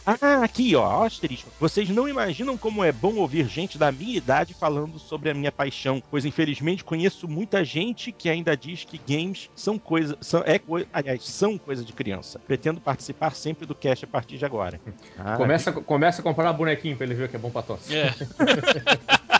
[0.06, 1.50] Ah, aqui, ó, asterisco.
[1.60, 5.52] Vocês não imaginam como é bom ouvir gente da minha idade falando sobre a minha
[5.52, 10.60] paixão, pois infelizmente conheço muita gente que ainda diz que games são coisa, são, é
[10.92, 12.38] aliás, são coisa de criança.
[12.38, 14.80] Pretendo participar sempre do cast a partir de agora.
[15.18, 17.94] Ah, começa, começa a comprar bonequinho pra ele ver que é bom pra tosse.
[17.94, 18.14] É.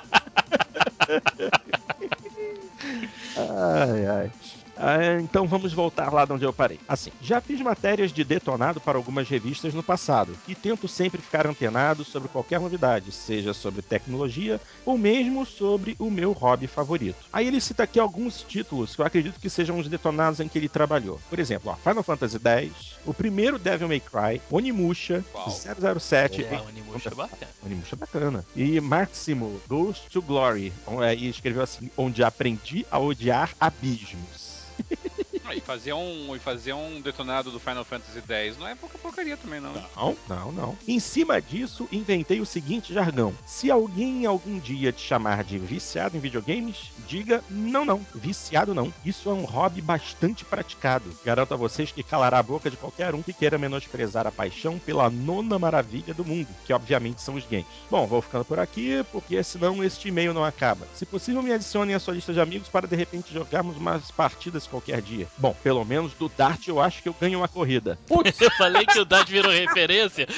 [5.40, 6.78] então vamos voltar lá de onde eu parei.
[6.86, 11.46] Assim, já fiz matérias de detonado para algumas revistas no passado e tento sempre ficar
[11.46, 17.24] antenado sobre qualquer novidade, seja sobre tecnologia ou mesmo sobre o meu hobby favorito.
[17.32, 20.58] Aí ele cita aqui alguns títulos que eu acredito que sejam os detonados em que
[20.58, 21.18] ele trabalhou.
[21.30, 25.48] Por exemplo, ó, Final Fantasy X, o primeiro Devil May Cry, Onimusha, Uau.
[25.50, 26.44] 007.
[26.44, 27.50] É, Onimusha é bacana.
[27.64, 28.44] Onimusha é bacana.
[28.54, 30.70] E Máximo, Ghost to Glory.
[31.16, 34.50] E escreveu assim: onde aprendi a odiar abismos.
[35.54, 39.36] E fazer um, e fazer um detonado do Final Fantasy X não é pouca porcaria
[39.36, 39.72] também, não.
[39.72, 40.78] Não, não, não.
[40.86, 46.16] Em cima disso, inventei o seguinte jargão: se alguém algum dia te chamar de viciado
[46.16, 48.04] em videogames, diga não, não.
[48.14, 48.92] Viciado não.
[49.04, 51.10] Isso é um hobby bastante praticado.
[51.24, 54.78] Garanto a vocês que calará a boca de qualquer um que queira menosprezar a paixão
[54.78, 57.66] pela nona maravilha do mundo, que obviamente são os games.
[57.90, 60.86] Bom, vou ficando por aqui, porque senão este e-mail não acaba.
[60.94, 64.66] Se possível, me adicione à sua lista de amigos para de repente jogarmos umas partidas
[64.66, 65.26] qualquer dia.
[65.40, 67.98] Bom, pelo menos do Dart eu acho que eu ganho uma corrida.
[68.06, 68.38] Putz.
[68.40, 70.28] Eu falei que o Dart virou referência.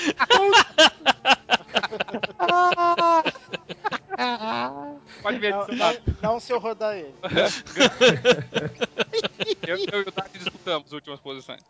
[5.22, 5.50] Pode ver.
[5.50, 7.14] Não, não, não se eu rodar ele.
[9.66, 10.32] eu, eu e o Dart
[10.62, 11.60] Voltamos às últimas posições.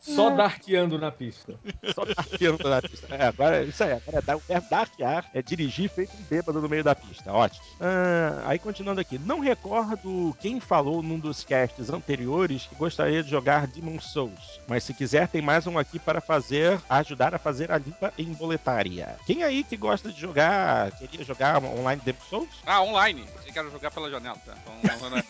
[0.00, 1.54] Só darteando na pista.
[1.94, 3.14] Só darteando na pista.
[3.14, 6.60] É, agora, isso aí, agora é dar, o verbo dartear é dirigir feito um bêbado
[6.60, 7.32] no meio da pista.
[7.32, 7.64] Ótimo.
[7.80, 9.16] Ah, aí, continuando aqui.
[9.16, 14.60] Não recordo quem falou num dos casts anteriores que gostaria de jogar Demon Souls.
[14.66, 18.32] Mas se quiser, tem mais um aqui para fazer, ajudar a fazer a limpa em
[18.32, 19.16] boletária.
[19.24, 22.48] Quem aí que gosta de jogar, queria jogar online Demon Souls?
[22.66, 23.26] Ah, online.
[23.46, 24.54] Eu quero jogar pela janela, tá?
[24.82, 25.22] Então, não, é...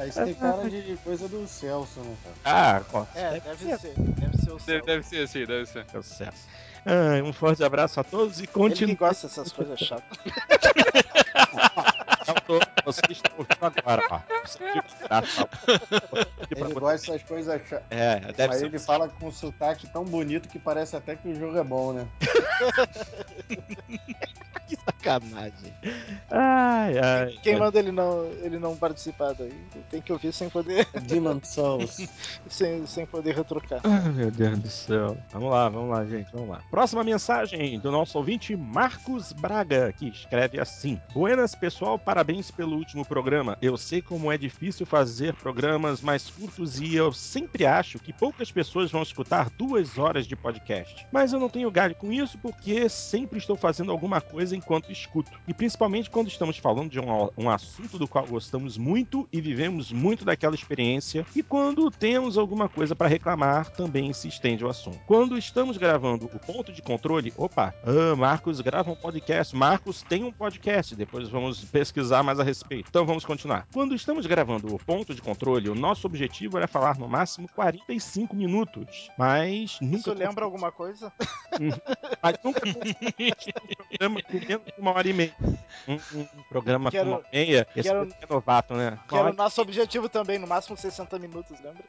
[0.00, 2.34] Ah, Isso tem cara de coisa do Celso, né, cara?
[2.44, 3.92] Ah, ó, É, deve ser.
[3.96, 4.84] Deve ser o deve, céu.
[4.86, 5.84] deve ser assim, deve ser.
[5.90, 6.46] Sucesso.
[6.86, 8.94] Ah, um forte abraço a todos e Ele que continue.
[8.94, 10.18] gosta dessas coisas chatas.
[12.26, 14.20] Eu tô- Vocês estão ouvindo agora, ó.
[14.44, 14.64] Você.
[16.50, 17.86] Ele gosta dessas coisas chatas.
[17.90, 18.66] É, deve Mas ser.
[18.66, 21.92] ele fala com um sotaque tão bonito que parece até que o jogo é bom,
[21.92, 22.06] né?
[24.66, 25.72] Que sacanagem.
[26.30, 27.38] Ai, ai.
[27.42, 27.60] Quem ai.
[27.60, 29.52] manda ele não, ele não participar daí?
[29.90, 32.08] Tem que ouvir sem poder, Demon Souls.
[32.48, 33.80] sem, sem poder retrucar.
[33.84, 35.18] Ai, meu Deus do céu.
[35.32, 36.62] Vamos lá, vamos lá, gente, vamos lá.
[36.70, 43.04] Próxima mensagem do nosso ouvinte Marcos Braga, que escreve assim: Buenas, pessoal, parabéns pelo último
[43.04, 43.58] programa.
[43.60, 48.50] Eu sei como é difícil fazer programas mais curtos e eu sempre acho que poucas
[48.50, 51.06] pessoas vão escutar duas horas de podcast.
[51.12, 55.30] Mas eu não tenho galho com isso porque sempre estou fazendo alguma coisa enquanto escuto.
[55.46, 59.92] E principalmente quando estamos falando de um, um assunto do qual gostamos muito e vivemos
[59.92, 64.98] muito daquela experiência, e quando temos alguma coisa para reclamar, também se estende o assunto.
[65.06, 70.24] Quando estamos gravando o ponto de controle, opa, ah, Marcos grava um podcast, Marcos tem
[70.24, 72.88] um podcast, depois vamos pesquisar mais a respeito.
[72.88, 73.66] Então vamos continuar.
[73.72, 78.34] Quando estamos gravando o ponto de controle, o nosso objetivo era falar no máximo 45
[78.34, 81.12] minutos, mas nunca Isso lembra alguma coisa?
[82.22, 85.34] mas nunca um programa menos de uma hora e meia.
[85.88, 87.66] Um, um- programa Quero- com uma hora e meia.
[87.76, 88.98] Esse quero- é novato, né?
[89.08, 91.84] Que era o nosso objetivo também, no máximo 60 minutos, lembra?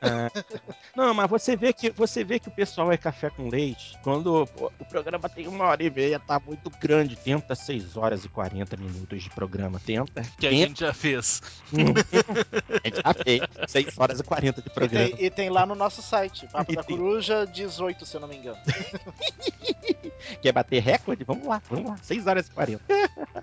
[0.96, 3.98] Não, mas você vê que você vê que o pessoal é café com leite.
[4.04, 7.16] Quando pô, o programa tem uma hora e meia, tá muito grande.
[7.16, 9.80] Tenta 6 horas e 40 minutos de programa.
[9.86, 10.22] Tenta.
[10.38, 10.68] Que a Tenta.
[10.68, 11.42] gente já fez.
[11.74, 15.10] A gente já fez 6 horas e 40 de E programa.
[15.10, 18.22] tem, e tem lá no nosso site, Papo E da tem- Coruja 18, se eu
[18.22, 18.58] não me engano.
[20.42, 21.24] Quer bater recorde?
[21.24, 21.98] Vamos lá, vamos lá.
[22.02, 22.84] 6 horas e 40.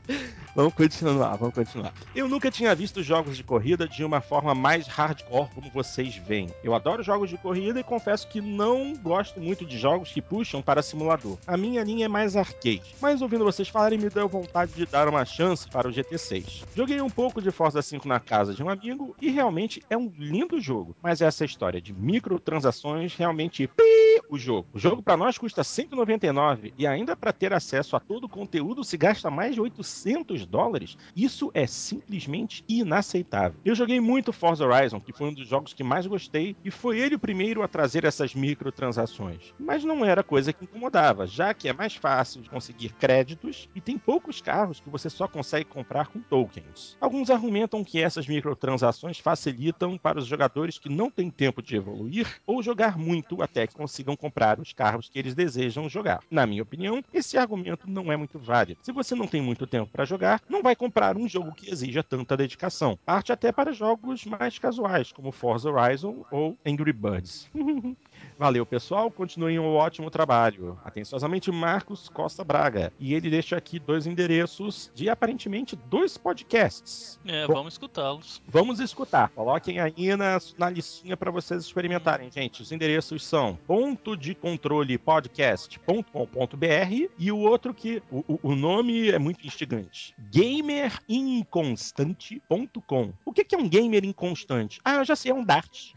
[0.54, 1.92] vamos continuar, vamos continuar.
[2.14, 6.48] Eu nunca tinha visto jogos de corrida de uma forma mais hardcore como vocês veem.
[6.62, 10.62] Eu adoro jogos de corrida e confesso que não gosto muito de jogos que puxam
[10.62, 11.38] para simulador.
[11.46, 12.94] A minha linha é mais arcade.
[13.00, 16.64] Mas ouvindo vocês falarem, me deu vontade de dar uma chance para o GT6.
[16.74, 20.12] Joguei um pouco de Forza 5 na casa de um amigo e realmente é um
[20.18, 20.94] lindo jogo.
[21.02, 24.68] Mas essa história de microtransações realmente pi, o jogo.
[24.72, 28.81] O jogo para nós custa 199 e ainda para ter acesso a todo o conteúdo
[28.82, 30.96] se gasta mais de 800 dólares.
[31.14, 33.60] Isso é simplesmente inaceitável.
[33.64, 36.98] Eu joguei muito Forza Horizon, que foi um dos jogos que mais gostei, e foi
[36.98, 39.52] ele o primeiro a trazer essas microtransações.
[39.58, 43.80] Mas não era coisa que incomodava, já que é mais fácil de conseguir créditos e
[43.80, 46.96] tem poucos carros que você só consegue comprar com tokens.
[47.00, 52.40] Alguns argumentam que essas microtransações facilitam para os jogadores que não têm tempo de evoluir
[52.46, 56.20] ou jogar muito até que consigam comprar os carros que eles desejam jogar.
[56.30, 58.71] Na minha opinião, esse argumento não é muito válido.
[58.82, 62.02] Se você não tem muito tempo para jogar, não vai comprar um jogo que exija
[62.02, 62.98] tanta dedicação.
[63.04, 67.50] Parte até para jogos mais casuais, como Forza Horizon ou Angry Birds.
[68.42, 69.08] Valeu, pessoal.
[69.08, 70.76] Continuem um ótimo trabalho.
[70.84, 72.92] Atenciosamente, Marcos Costa Braga.
[72.98, 77.20] E ele deixa aqui dois endereços de aparentemente dois podcasts.
[77.24, 77.54] É, Bom.
[77.54, 78.42] vamos escutá-los.
[78.48, 79.28] Vamos escutar.
[79.28, 82.62] Coloquem aí na, na listinha para vocês experimentarem, gente.
[82.62, 89.20] Os endereços são ponto de controle podcast.com.br e o outro que o, o- nome é
[89.20, 90.16] muito instigante.
[90.34, 93.12] Gamerinconstante.com.
[93.24, 94.80] O que, que é um gamer inconstante?
[94.84, 95.92] Ah, eu já sei, é um Dart.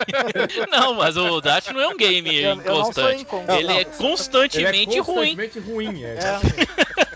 [0.70, 3.22] Não, mas o Dart não é um game Eu, eu não sou inconstante.
[3.22, 3.58] inconstante.
[3.62, 5.36] Ele é Ele é constantemente ruim.
[5.36, 6.04] constantemente ruim.
[6.04, 6.18] é.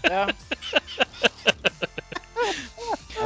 [0.04, 1.33] É, é.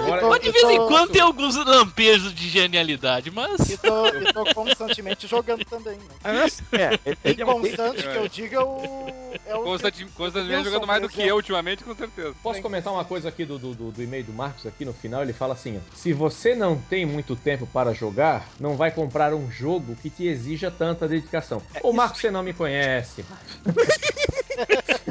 [0.09, 3.59] Agora, Então, Mas de vez em tô- quando tem alguns lampejos de genialidade, mas.
[3.71, 6.47] E tô, e tô constantemente jogando também, né?
[6.73, 9.19] É, ele- ele é um Inconstante que eu digo é o.
[9.47, 11.31] É o Constante- Constantemente Wilson, jogando mais do que exemplo.
[11.31, 12.35] eu ultimamente, com certeza.
[12.43, 15.23] Posso comentar uma coisa aqui do, do, do- do e-mail do Marcos aqui no final?
[15.23, 19.33] Ele fala assim: ó, se você não tem muito tempo para jogar, não vai comprar
[19.35, 21.63] um jogo que te exija tanta dedicação.
[21.83, 23.25] Ô Marcos, você não me conhece.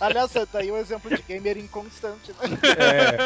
[0.00, 2.38] Aliás, tá aí um exemplo de gamer inconstante, né?
[2.78, 3.18] É.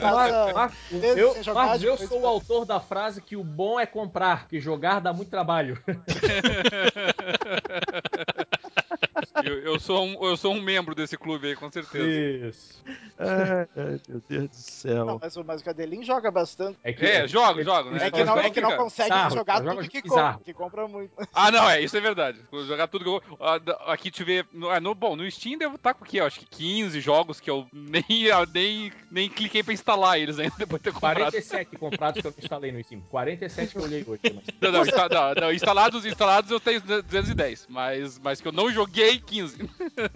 [0.00, 3.80] Passa Mar- meses eu, jogar, Marcos, eu sou o autor da frase que o bom
[3.80, 5.82] é comprar, que jogar dá muito trabalho.
[9.44, 12.08] Eu, eu sou um, eu sou um membro desse clube aí, com certeza.
[12.48, 12.82] Isso.
[13.18, 15.04] Ai, ai, meu Deus do céu.
[15.04, 16.78] Não, mas, o- mas o Cadelin joga bastante.
[16.82, 18.06] que, É, joga, joga, né?
[18.06, 20.88] É que não, é que não consegue bizarro, jogar joga tudo que compra, que compra
[20.88, 21.12] muito.
[21.34, 22.40] Ah, não, é, isso é verdade.
[22.50, 23.22] Vou jogar tudo que eu.
[23.40, 24.46] ah, Aqui te ver.
[24.52, 26.20] No, no- bom, no Steam devo estar com o quê?
[26.20, 28.04] Acho que 15 jogos que eu nem,
[28.52, 31.16] nem, nem cliquei pra instalar eles ainda depois de ter comprado.
[31.16, 33.00] 47 comprados que eu instalei no Steam.
[33.10, 34.20] 47 que eu olhei hoje.
[34.34, 34.44] Mas...
[34.60, 38.70] Não, não, insta- não, não, instalados, instalados eu tenho 210, mas, mas que eu não
[38.70, 39.68] joguei 15.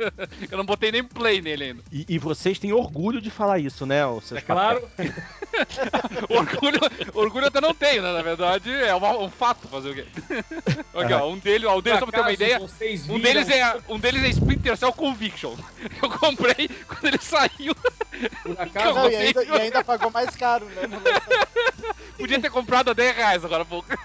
[0.51, 1.82] eu não botei nem play nele ainda.
[1.93, 3.99] E, e vocês têm orgulho de falar isso, né?
[4.34, 4.82] É claro.
[6.28, 6.78] Orgulho,
[7.14, 8.12] orgulho eu até não tenho, né?
[8.12, 10.07] Na verdade, é uma- um fato fazer o quê?
[10.95, 12.61] Aqui, ó, um deles, ó, um deles, só pra ter uma ideia.
[13.09, 15.57] Um deles, é, um deles é Splinter Cell Conviction.
[16.03, 17.74] Eu comprei quando ele saiu.
[18.43, 20.82] Por acaso, Não, e ainda, e ainda pagou mais caro, né?
[22.19, 23.89] Podia ter comprado a 10 reais agora há pouco.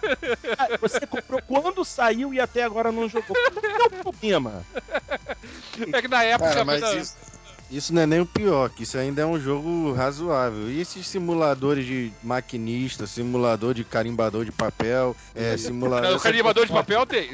[0.58, 3.36] Ah, Você comprou quando saiu e até agora não jogou.
[3.36, 4.64] Qual é o problema?
[5.92, 6.50] É que na época.
[6.50, 7.16] Cara, mas isso,
[7.78, 10.70] isso não é nem o pior, que isso ainda é um jogo razoável.
[10.70, 16.10] E esses simuladores de maquinista, simulador de carimbador de papel, é, simulador.
[16.10, 17.30] Não, o carimbador de papel tem.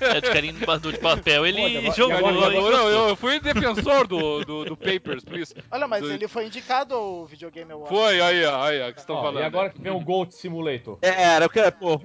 [0.00, 2.20] É de carimbador de papel, ele Pô, jogou.
[2.20, 2.88] Carimbador, gostou.
[2.90, 5.54] eu, eu fui defensor do, do, do Papers, por isso.
[5.70, 7.94] Olha, mas Do- ele foi indicado ao videogame Award.
[7.94, 9.42] Foi, aí, aí, ó, que estão falando.
[9.42, 10.98] e agora que vem o Gold Simulator.
[11.02, 12.00] É, Era, o que, pô,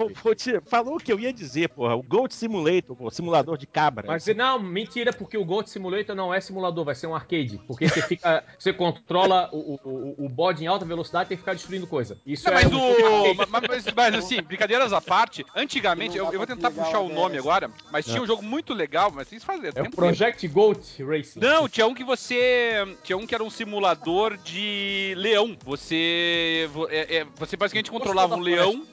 [0.66, 1.96] falou o que eu ia dizer, porra.
[1.96, 4.08] O Gold Simulator, pô, simulador de cabra.
[4.08, 7.55] Mas não, mentira, porque o Gold Simulator não é simulador, vai ser um arcade.
[7.68, 8.44] Porque você fica.
[8.58, 12.18] você controla o, o, o, bode em alta velocidade e tem que ficar destruindo coisa.
[12.26, 16.26] Isso Não, é mas, um o, mas, mas- mas, assim, brincadeiras à parte, antigamente, eu,
[16.32, 19.40] eu vou tentar puxar o nome agora, mas tinha um jogo muito legal, mas tem
[19.40, 19.68] que fazer.
[19.68, 21.40] É o tempo Project Gold Racing.
[21.40, 22.86] Não, tinha um que você.
[23.04, 25.58] Tinha um que era um simulador de leão.
[25.64, 26.70] Você.
[26.72, 28.86] vo- é- é- você basicamente controlava um leão.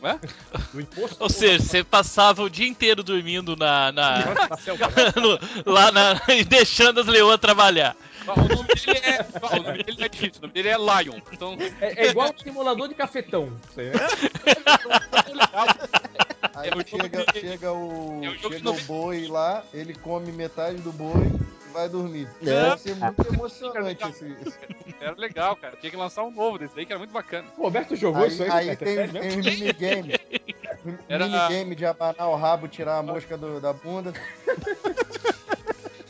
[0.75, 1.17] Imposto.
[1.21, 3.93] Ou seja, você passava o dia inteiro dormindo na.
[3.93, 4.25] na-
[5.67, 6.21] lá na.
[6.35, 7.97] e deixando as leoas trabalhar.
[8.27, 9.27] O nome dele é.
[9.59, 11.21] O nome dele é difícil, o nome dele é Lion.
[11.33, 13.51] Então, É, é igual um simulador de cafetão.
[13.71, 13.93] Você, né?
[16.55, 18.21] Aí É o chega, de- chega o.
[18.25, 21.33] é o chega o boi lá, ele come metade do boi
[21.69, 22.29] e vai dormir.
[22.43, 22.45] É.
[22.45, 24.25] Deve ser muito emocionante esse.
[24.47, 24.59] esse-
[25.01, 25.77] era legal, cara.
[25.81, 27.49] Tinha que lançar um novo desse daí que era muito bacana.
[27.57, 28.83] O Roberto jogou isso Aí, aí, aí Roberto?
[28.83, 29.41] É tem, tem mesmo?
[29.41, 30.17] os minigames.
[31.09, 34.13] Era- Minigame de abanar o rabo, tirar a mosca do- da bunda.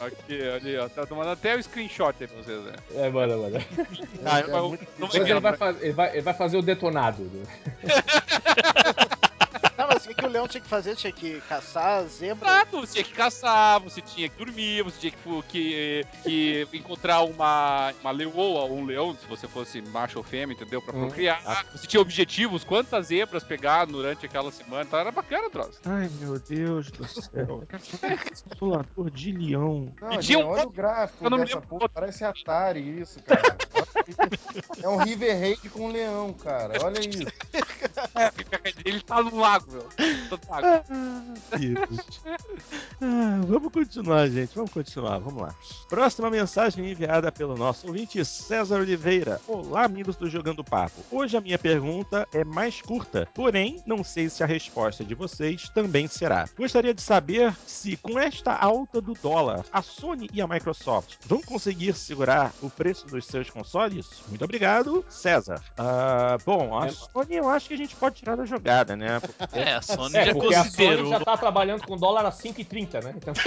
[0.06, 0.88] Aqui, ali, ó.
[0.88, 2.72] Tá tomando até o screenshot aí pra vocês, né?
[2.96, 3.60] É, manda, manda.
[4.24, 4.86] Ah, É eu- muito-
[5.16, 7.30] ele vai, faz- ele, vai, ele vai fazer o detonado.
[10.02, 10.96] O que, que o leão tinha que fazer?
[10.96, 12.36] Tinha que caçar zebra?
[12.44, 15.42] Prato, você tinha que caçar, você tinha que dormir, você tinha que,
[16.22, 20.54] que, que encontrar uma, uma leoa ou um leão, se você fosse macho ou fêmea,
[20.54, 20.82] entendeu?
[20.82, 21.06] Pra Hum.
[21.06, 21.66] procriar.
[21.72, 25.80] Você tinha objetivos, quantas zebras pegar durante aquela semana, então era bacana, troço.
[25.84, 27.62] Ai, meu Deus do céu.
[28.58, 29.94] Simulador de leão.
[30.00, 31.88] Não, E gente, tinha um- olha o gráfico dessa porra.
[31.88, 33.56] Parece Atari isso, cara.
[34.82, 36.82] é um River Raid com um leão, cara.
[36.82, 37.24] Olha isso.
[38.84, 39.88] Ele tá no lago, meu.
[40.30, 40.84] No lago.
[41.58, 42.20] Deus.
[43.00, 44.54] Ah, vamos continuar, gente.
[44.54, 45.18] Vamos continuar.
[45.18, 45.54] Vamos lá.
[45.88, 49.40] Próxima mensagem enviada pelo nosso ouvinte César Oliveira.
[49.46, 51.00] Olá, amigos do Jogando Papo.
[51.10, 55.68] Hoje a minha pergunta é mais curta, porém não sei se a resposta de vocês
[55.70, 56.48] também será.
[56.56, 61.40] Gostaria de saber se com esta alta do dólar, a Sony e a Microsoft vão
[61.42, 64.06] conseguir segurar o preço dos seus consoles?
[64.28, 65.62] Muito obrigado, César.
[65.76, 66.90] Ah, bom, a É.
[66.90, 69.20] Sony eu acho que a gente pode tirar da jogada, né?
[69.52, 71.10] É, a Sony É, já porque a Sony considerou.
[71.10, 73.14] já tá trabalhando com dólar a 5,30, né?
[73.16, 73.32] Então?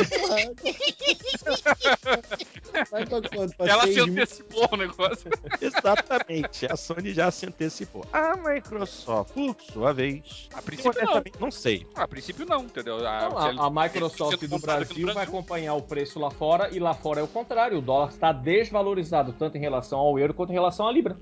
[3.57, 5.29] Pra Ela se antecipou o negócio.
[5.61, 8.05] Exatamente, a Sony já se antecipou.
[8.11, 11.21] A Microsoft, por sua vez, A princípio não.
[11.39, 11.85] não sei.
[11.95, 12.97] A princípio não, entendeu?
[13.01, 16.79] Não, se ele- a, a Microsoft do Brasil vai acompanhar o preço lá fora e
[16.79, 17.77] lá fora é o contrário.
[17.77, 21.17] O dólar está desvalorizado tanto em relação ao euro quanto em relação à libra.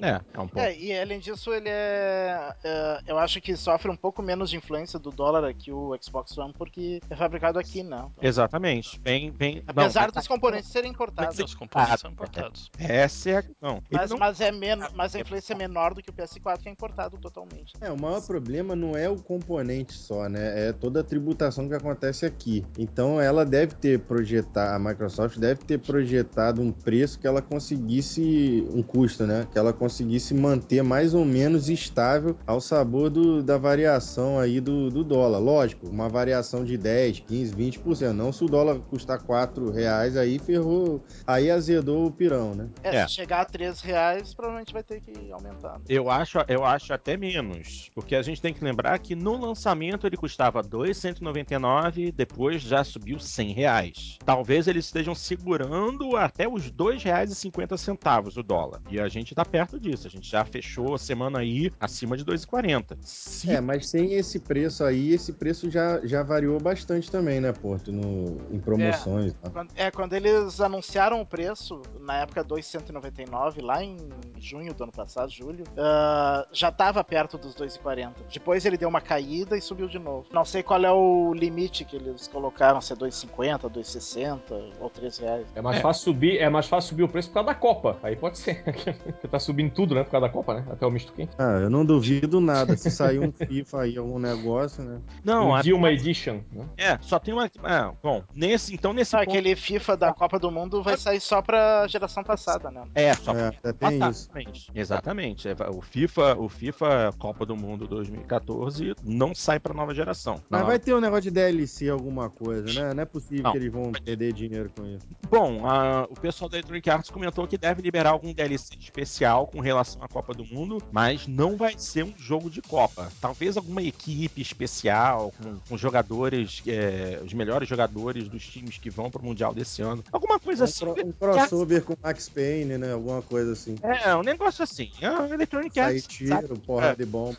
[0.00, 0.58] É, é um pouco.
[0.60, 4.56] É, e além disso, ele é, é, Eu acho que sofre um pouco menos de
[4.56, 8.12] influência do dólar aqui, o Xbox One, porque é fabricado aqui, não.
[8.20, 9.00] Exatamente.
[9.00, 9.62] Bem, bem.
[9.66, 11.38] Apesar não, dos componentes serem importados.
[11.38, 12.70] Os componentes Ah, são importados.
[12.78, 13.44] Essa é a.
[13.60, 16.62] Não, Mas, não- mas, é menos, mas a influência é menor do que o PS4,
[16.62, 17.72] que é importado totalmente.
[17.80, 20.68] É, o maior problema não é o componente só, né?
[20.68, 22.64] É toda a tributação que acontece aqui.
[22.78, 28.66] Então ela deve ter projetado, a Microsoft deve ter projetado um preço que ela conseguisse,
[28.72, 29.46] um custo, né?
[29.50, 34.60] Que ela conseguir se manter mais ou menos estável ao sabor do, da variação aí
[34.60, 35.38] do, do dólar.
[35.38, 38.12] Lógico, uma variação de 10, 15, 20%.
[38.12, 42.68] Não se o dólar custar 4 reais, aí ferrou, aí azedou o pirão, né?
[42.82, 43.08] É, É.
[43.08, 45.80] se chegar a 3 reais, provavelmente vai ter que aumentar.
[45.88, 50.06] Eu acho, eu acho até menos, porque a gente tem que lembrar que no lançamento
[50.06, 54.18] ele custava 2,199, depois já subiu 100 reais.
[54.24, 58.80] Talvez eles estejam segurando até os 2 reais e 50 centavos o dólar.
[58.90, 62.24] E a gente tá perto disso, a gente já fechou a semana aí acima de
[62.24, 62.96] 2,40.
[63.00, 67.52] Se É, mas sem esse preço aí, esse preço já, já variou bastante também, né,
[67.52, 67.92] Porto?
[67.92, 69.32] No, em promoções.
[69.34, 69.50] tá?
[69.50, 73.96] Quando- é, quando eles anunciaram o preço, na época 2,199, lá em
[74.38, 78.14] junho do ano passado, julho, ah, já tava perto dos 2,40.
[78.32, 80.26] Depois ele deu uma caída e subiu de novo.
[80.32, 84.40] Não sei qual é o limite que eles colocaram, se é 2,50, 2,60
[84.80, 85.46] ou 3 reais.
[85.54, 85.80] É mais É.
[85.80, 87.98] fácil subir, é mais fácil subir o preço por causa da Copa.
[88.02, 88.62] Aí pode ser.
[88.64, 90.02] Porque tá subindo tudo, né?
[90.04, 90.64] Por causa da Copa, né?
[90.70, 91.32] Até o misto quente.
[91.38, 92.76] Ah, eu não duvido nada.
[92.76, 95.00] Se sair um FIFA aí, algum negócio, né?
[95.24, 96.64] não, um a- Dilma Edition, né?
[96.76, 97.50] é, só tem uma.
[97.62, 101.20] Ah, bom, nesse então nesse Ah, ponto- aquele FIFA da Copa do Mundo vai sair
[101.20, 102.84] só pra geração passada, né?
[102.94, 104.28] é só É, até tem isso.
[104.30, 104.70] Exatamente.
[104.74, 105.48] Exatamente.
[105.48, 110.40] É, O FIFA, o FIFA Copa do Mundo 2014 não sai pra nova geração.
[110.48, 110.66] Mas Não.
[110.66, 112.94] vai ter um negócio de DLC, alguma coisa, né?
[112.94, 113.52] Não é possível Não.
[113.52, 115.06] que eles vão perder dinheiro com isso.
[115.30, 119.62] Bom, a- o pessoal da Electronic Arts comentou que deve liberar algum DLC especial com
[119.62, 123.10] relação à Copa do Mundo, mas não vai ser um jogo de Copa.
[123.22, 129.10] Talvez alguma equipe especial com, com jogadores, é, os melhores jogadores dos times que vão
[129.10, 130.04] pro Mundial desse ano.
[130.12, 130.84] Alguma coisa Um, assim.
[130.84, 132.92] cro- um crossover com Max Payne, né?
[132.92, 133.76] Alguma coisa assim.
[133.82, 134.90] É, um negócio assim.
[135.02, 136.06] A Electronic Sair Arts.
[136.06, 137.38] tiro, porra de bomba.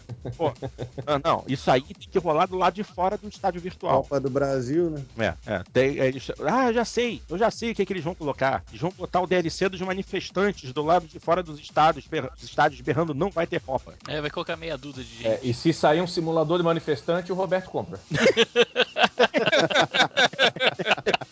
[1.05, 4.01] Ah, não, isso aí tem que rolar do lado de fora do estádio virtual.
[4.03, 5.36] Copa do Brasil, né?
[5.45, 5.63] É, é.
[5.72, 8.63] Tem, eles, ah, eu já sei, eu já sei o que, que eles vão colocar.
[8.70, 12.43] Eles vão botar o DLC dos manifestantes do lado de fora dos estádios, berra- dos
[12.43, 13.93] estádios berrando, não vai ter Copa.
[14.08, 15.28] É, vai colocar meia dúzia de gente.
[15.28, 17.99] É, e se sair um simulador de manifestante, o Roberto compra.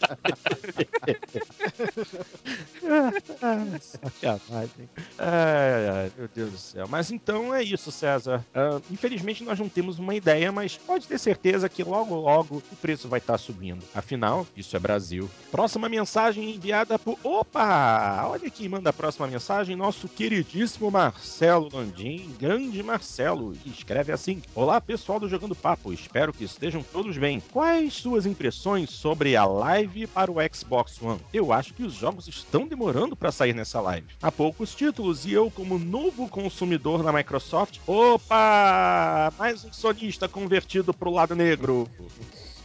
[5.17, 6.87] Ai, ai, meu Deus do céu.
[6.89, 8.43] Mas então é isso, César.
[8.53, 12.75] Ah, infelizmente nós não temos uma ideia, mas pode ter certeza que logo, logo o
[12.75, 13.83] preço vai estar subindo.
[13.93, 15.29] Afinal, isso é Brasil.
[15.51, 17.17] Próxima mensagem enviada por.
[17.23, 18.27] Opa!
[18.27, 22.35] Olha quem manda a próxima mensagem, nosso queridíssimo Marcelo Landim.
[22.39, 23.53] Grande Marcelo.
[23.65, 25.93] Escreve assim: Olá, pessoal do Jogando Papo.
[25.93, 27.41] Espero que estejam todos bem.
[27.51, 31.19] Quais suas impressões sobre a live para o Xbox One?
[31.33, 34.07] Eu acho que os jogos estão demorando para sair nessa live.
[34.21, 39.31] Há poucos títulos e eu, como novo consumidor da Microsoft, opa!
[39.37, 41.87] Mais um sonista convertido pro lado negro.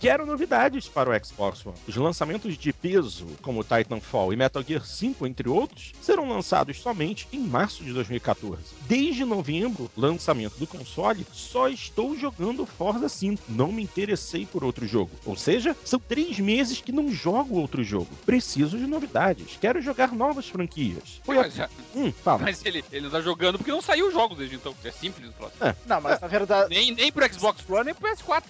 [0.01, 1.77] Quero novidades para o Xbox One.
[1.87, 7.29] Os lançamentos de peso, como Titanfall e Metal Gear 5, entre outros, serão lançados somente
[7.31, 8.57] em março de 2014.
[8.89, 13.43] Desde novembro, lançamento do console, só estou jogando Forza 5.
[13.51, 15.11] Não me interessei por outro jogo.
[15.27, 18.09] Ou seja, são três meses que não jogo outro jogo.
[18.25, 19.59] Preciso de novidades.
[19.61, 21.21] Quero jogar novas franquias.
[21.25, 21.43] Foi a...
[21.43, 21.61] Mas,
[21.95, 22.39] Hum, fala.
[22.45, 24.75] mas ele, ele tá jogando porque não saiu o jogo desde então.
[24.83, 25.53] É simples o troço.
[25.85, 26.71] Não, mas na verdade.
[26.75, 28.45] Nem, nem pro Xbox One, nem pro PS4.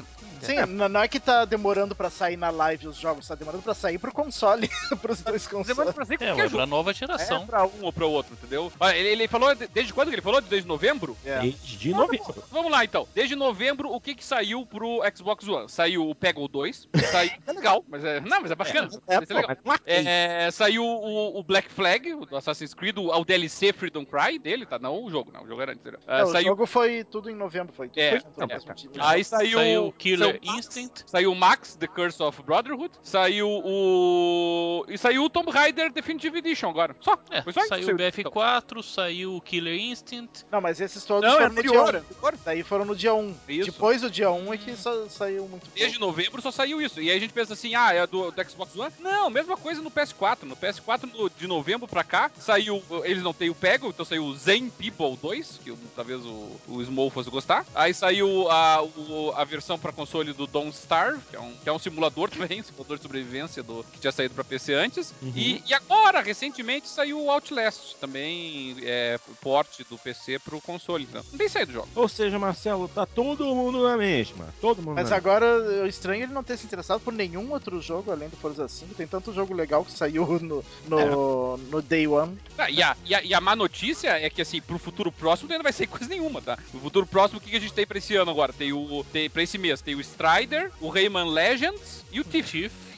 [0.46, 3.62] Sim, n- não é que tá demorando pra sair na live os jogos, tá demorando
[3.62, 4.68] pra sair pro console,
[5.00, 5.94] pros dois Demora consoles.
[5.94, 6.50] pra ser É, jogo.
[6.56, 7.46] pra nova É geração.
[7.46, 8.72] pra um ou pra outro, entendeu?
[8.80, 10.40] Olha, ele, ele falou, de- desde quando que ele falou?
[10.40, 11.16] Desde novembro?
[11.24, 11.40] É.
[11.40, 12.44] Desde novembro.
[12.50, 13.06] Vamos lá então.
[13.14, 15.68] Desde novembro, o que que saiu pro Xbox One?
[15.68, 16.88] Saiu o Peggle 2.
[17.10, 17.30] Saiu.
[17.46, 18.20] É legal, mas é.
[18.20, 18.88] Não, mas é bacana.
[19.08, 19.50] É, Vai ser legal.
[19.50, 19.80] arcade.
[19.86, 24.38] É, saiu o, o Black Flag, o do Assassin's Creed, o, o DLC Freedom Cry
[24.38, 24.78] dele, tá?
[24.78, 25.42] Não o jogo, não.
[25.44, 25.80] O jogo era antes.
[25.82, 26.00] entendeu?
[26.06, 26.46] É, É, o saiu.
[26.46, 27.90] jogo foi tudo em novembro, foi.
[27.96, 28.58] É, foi tudo é.
[29.00, 29.58] Aí saiu.
[29.58, 29.92] Saiu o
[30.38, 31.04] Killer saiu Max, Instinct.
[31.06, 32.90] Saiu o Max, The Curse of Brotherhood.
[33.02, 34.84] Saiu o.
[34.88, 36.94] E saiu o Tomb Raider Definitive Edition agora.
[37.00, 37.16] Só.
[37.30, 37.96] É, Foi só saiu o saiu.
[37.96, 40.44] BF4, saiu o Killer Instinct.
[40.50, 41.74] Não, mas esses todos Não, é foram no dia 1.
[41.80, 41.96] anterior.
[41.96, 42.34] anterior.
[42.44, 43.34] Daí foram no dia 1.
[43.48, 43.70] Isso.
[43.70, 45.78] Depois do dia 1 é que só saiu muito pouco.
[45.78, 47.00] Desde novembro só saiu isso.
[47.00, 48.92] E aí a gente pensa assim, ah, é do, do Xbox One?
[49.00, 50.42] Não, mesma coisa no PS4.
[50.42, 52.82] No PS4, no- de novembro pra cá, saiu.
[53.04, 56.84] Eles não têm o Pego, então saiu o Zen People 2, que talvez o, o
[56.84, 57.64] Small fosse gostar.
[57.74, 61.68] Aí saiu a, o- a versão pra console do Don't Starve, que é um, que
[61.68, 65.14] é um simulador também, um simulador de sobrevivência do, que tinha saído pra PC antes.
[65.22, 65.32] Uhum.
[65.34, 71.04] E, e agora, recentemente, saiu o Outlast, também é porte do PC pro console.
[71.08, 71.88] Então, não tem saído o jogo.
[71.94, 74.52] Ou seja, Marcelo, tá todo mundo na mesma.
[74.60, 77.80] Todo mundo Mas na agora eu estranho ele não ter se interessado por nenhum outro
[77.80, 78.94] jogo além do Forza 5.
[78.94, 82.38] Tem tanto jogo legal que saiu no, no, no Day One.
[82.58, 85.50] Ah, e, a, e, a, e a má notícia é que, assim, pro futuro próximo
[85.50, 86.58] ainda vai sair coisa nenhuma, tá?
[86.72, 88.52] No futuro próximo, o que, que a gente tem pra esse ano agora?
[88.52, 89.04] Tem o.
[89.12, 92.89] Tem, pra esse mês, tem o Strider, o Rayman Legends e o Tiff.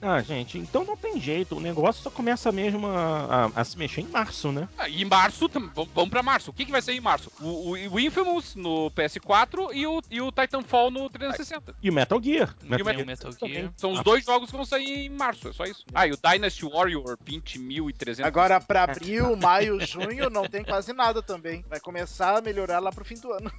[0.00, 1.56] Ah, gente, então não tem jeito.
[1.56, 4.68] O negócio só começa mesmo a, a- a se mexer em março, né?
[4.78, 5.48] Ah, e em março,
[5.94, 6.50] vamos pra março.
[6.50, 7.30] O que, que vai ser em março?
[7.40, 11.74] O, o, o Infamous no PS4 e o, e o Titanfall no 360.
[11.82, 12.54] E o Metal Gear.
[12.62, 13.54] E o Metal também.
[13.54, 13.72] Gear.
[13.76, 14.02] São os Ah.
[14.02, 15.84] dois jogos que vão sair em março, é só isso.
[15.94, 18.24] Ah, e o Dynasty Warrior 20.300.
[18.24, 21.64] Agora, pra abril, maio, junho, não tem quase nada também.
[21.68, 23.50] Vai começar a melhorar lá pro fim do ano.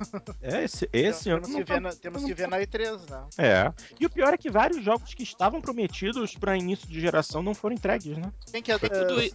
[0.42, 1.48] É, esse, esse Então, ano.
[1.48, 3.24] temos, não que tá- ver na, temos que ver na E3, né?
[3.38, 3.74] É.
[4.00, 5.97] E o pior é que vários jogos que estavam prometidos
[6.40, 8.32] pra início de geração não foram entregues, né?
[8.52, 8.76] Tem que, eh,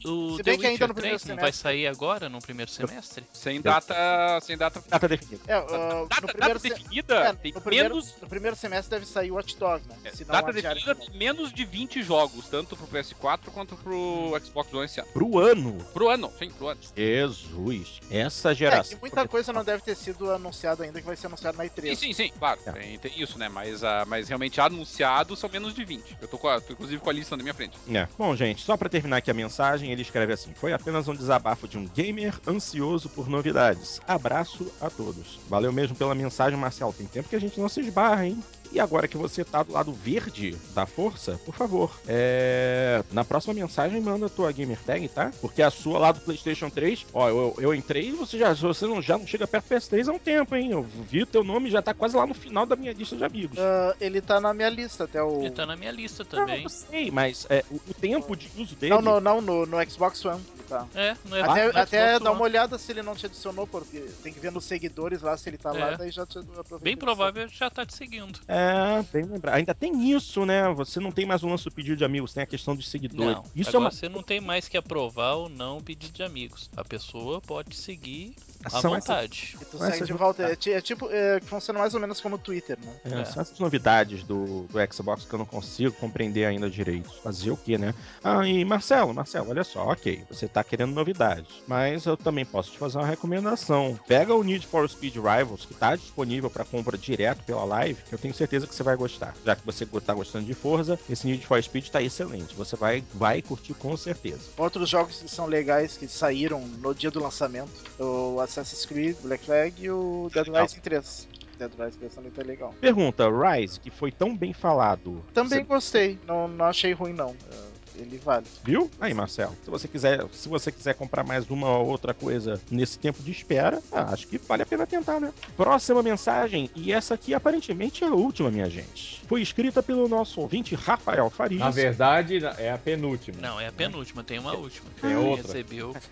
[0.04, 1.62] O, o se bem que ainda Witcher no primeiro 3 não vai semestre.
[1.62, 3.24] sair agora, no primeiro semestre?
[3.32, 3.94] Sem data.
[4.42, 4.82] Sem data.
[4.88, 5.42] Data definida.
[5.46, 8.14] é, ah, Data, no data primeiro se- definida é, tem no primeiro, menos.
[8.20, 9.96] no primeiro semestre deve sair o Watch Dogs, né?
[10.04, 14.84] é, data definida tem menos de 20 jogos, tanto pro PS4 quanto pro Xbox One
[14.86, 15.08] esse ano.
[15.12, 15.78] Pro ano.
[15.92, 16.80] Pro ano, sim, pro ano.
[16.96, 18.00] Jesus.
[18.10, 18.94] Essa É, geração.
[18.96, 21.90] que muita coisa não deve ter sido anunciada ainda, que vai ser anunciado na E3.
[21.90, 22.60] Sim, sim, sim, claro.
[22.66, 22.72] É.
[22.72, 23.48] Tem, tem isso, né?
[23.48, 26.16] Mas, ah, mas realmente anunciados são menos de 20.
[26.20, 27.76] Eu tô, com a- inclusive com a lista na minha frente.
[27.88, 28.08] É.
[28.18, 31.68] Bom, gente, só pra terminar aqui a mensagem, ele escreve assim: Foi apenas um desabafo
[31.68, 34.00] de um gamer ansioso por novidades.
[34.06, 35.40] Abraço a todos.
[35.48, 36.94] Valeu mesmo pela mensagem, Marcel.
[36.96, 38.42] Tem tempo que a gente não se esbarra, hein?
[38.72, 43.04] E agora que você tá do lado verde da força, por favor, é...
[43.12, 45.30] na próxima mensagem manda a tua gamer tag, tá?
[45.40, 48.86] Porque a sua lá do PlayStation 3, ó, eu, eu entrei e você já, você
[48.86, 50.70] não, já não chega perto do PS3 há um tempo, hein?
[50.70, 53.24] Eu vi o teu nome já tá quase lá no final da minha lista de
[53.24, 53.58] amigos.
[53.58, 55.40] Ah, ele tá na minha lista até o.
[55.42, 56.62] Ele tá na minha lista Não, também.
[56.62, 58.94] eu sei, mas é, o, o tempo de uso dele.
[58.94, 60.40] Não, não, não, no, no Xbox One.
[60.68, 60.88] Tá.
[60.94, 64.14] É, não é Até, no até dá uma olhada se ele não te adicionou, porque
[64.22, 65.96] tem que ver nos seguidores lá se ele tá lá, É.
[65.96, 66.78] daí já te aproveita.
[66.80, 68.40] Bem provável já tá te seguindo.
[68.48, 69.54] É, lembrar.
[69.54, 70.72] Ainda tem isso, né?
[70.74, 73.36] Você não tem mais um lance do pedido de amigos, tem a questão dos seguidores.
[73.36, 76.12] Não, isso é agora uma você não tem mais que aprovar ou não o pedido
[76.12, 76.70] de amigos.
[76.76, 79.56] A pessoa pode seguir à são essas, vontade.
[79.60, 80.42] E tu Essas segue de volta.
[80.44, 82.92] É, ti- é tipo, é, que funciona mais ou menos como o Twitter, né?
[83.04, 83.24] é, É.
[83.24, 87.10] são essas novidades do, do Xbox que eu não consigo compreender ainda direito.
[87.22, 87.94] Fazer o quê, né?
[88.22, 92.70] Ah, e Marcelo, Marcelo, olha só, ok, você tá querendo novidades, mas eu também posso
[92.72, 93.98] te fazer uma recomendação.
[94.06, 98.14] Pega o Need for Speed Rivals, que tá disponível para compra direto pela live, que
[98.14, 99.34] eu tenho certeza que você vai gostar.
[99.44, 102.54] Já que você tá gostando de Forza, esse Need for Speed tá excelente.
[102.54, 104.40] Você vai, vai curtir com certeza.
[104.56, 109.44] Outros jogos que são legais que saíram no dia do lançamento: o Assassin's Creed, Black
[109.44, 110.62] Flag e o Dead Legal.
[110.62, 111.28] Rising 3.
[111.58, 112.74] Dead Rising 3 também tá legal.
[112.80, 115.22] Pergunta, Rise, que foi tão bem falado.
[115.32, 117.30] Também Você gostei, não, não achei ruim não.
[117.30, 118.46] É, Ele vale.
[118.64, 118.90] Viu?
[119.00, 122.98] Aí, Marcelo, se você quiser, se você quiser comprar mais uma ou outra coisa nesse
[122.98, 125.32] tempo de espera, ah, acho que vale a pena tentar, né?
[125.56, 129.21] Próxima mensagem, e essa aqui aparentemente é a última, minha gente.
[129.32, 131.62] Foi escrita pelo nosso ouvinte Rafael Farias.
[131.62, 133.38] Na verdade, é a penúltima.
[133.40, 134.90] Não, é a penúltima, tem uma última.
[135.02, 135.46] Ele outra.
[135.46, 135.96] recebeu.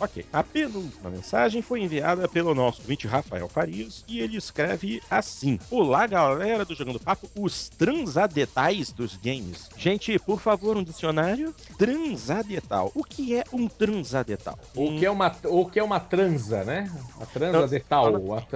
[0.00, 0.26] Ok.
[0.32, 6.04] A penúltima mensagem foi enviada pelo nosso ouvinte Rafael Farias e ele escreve assim: Olá,
[6.06, 9.68] galera do Jogando Papo, os transadetais dos games.
[9.76, 11.54] Gente, por favor, um dicionário.
[11.78, 12.90] Transadetal.
[12.92, 14.58] O que é um transadetal?
[14.74, 16.90] O que, é uma, o que é uma transa, né?
[17.20, 18.34] A transa de tal.
[18.34, 18.42] a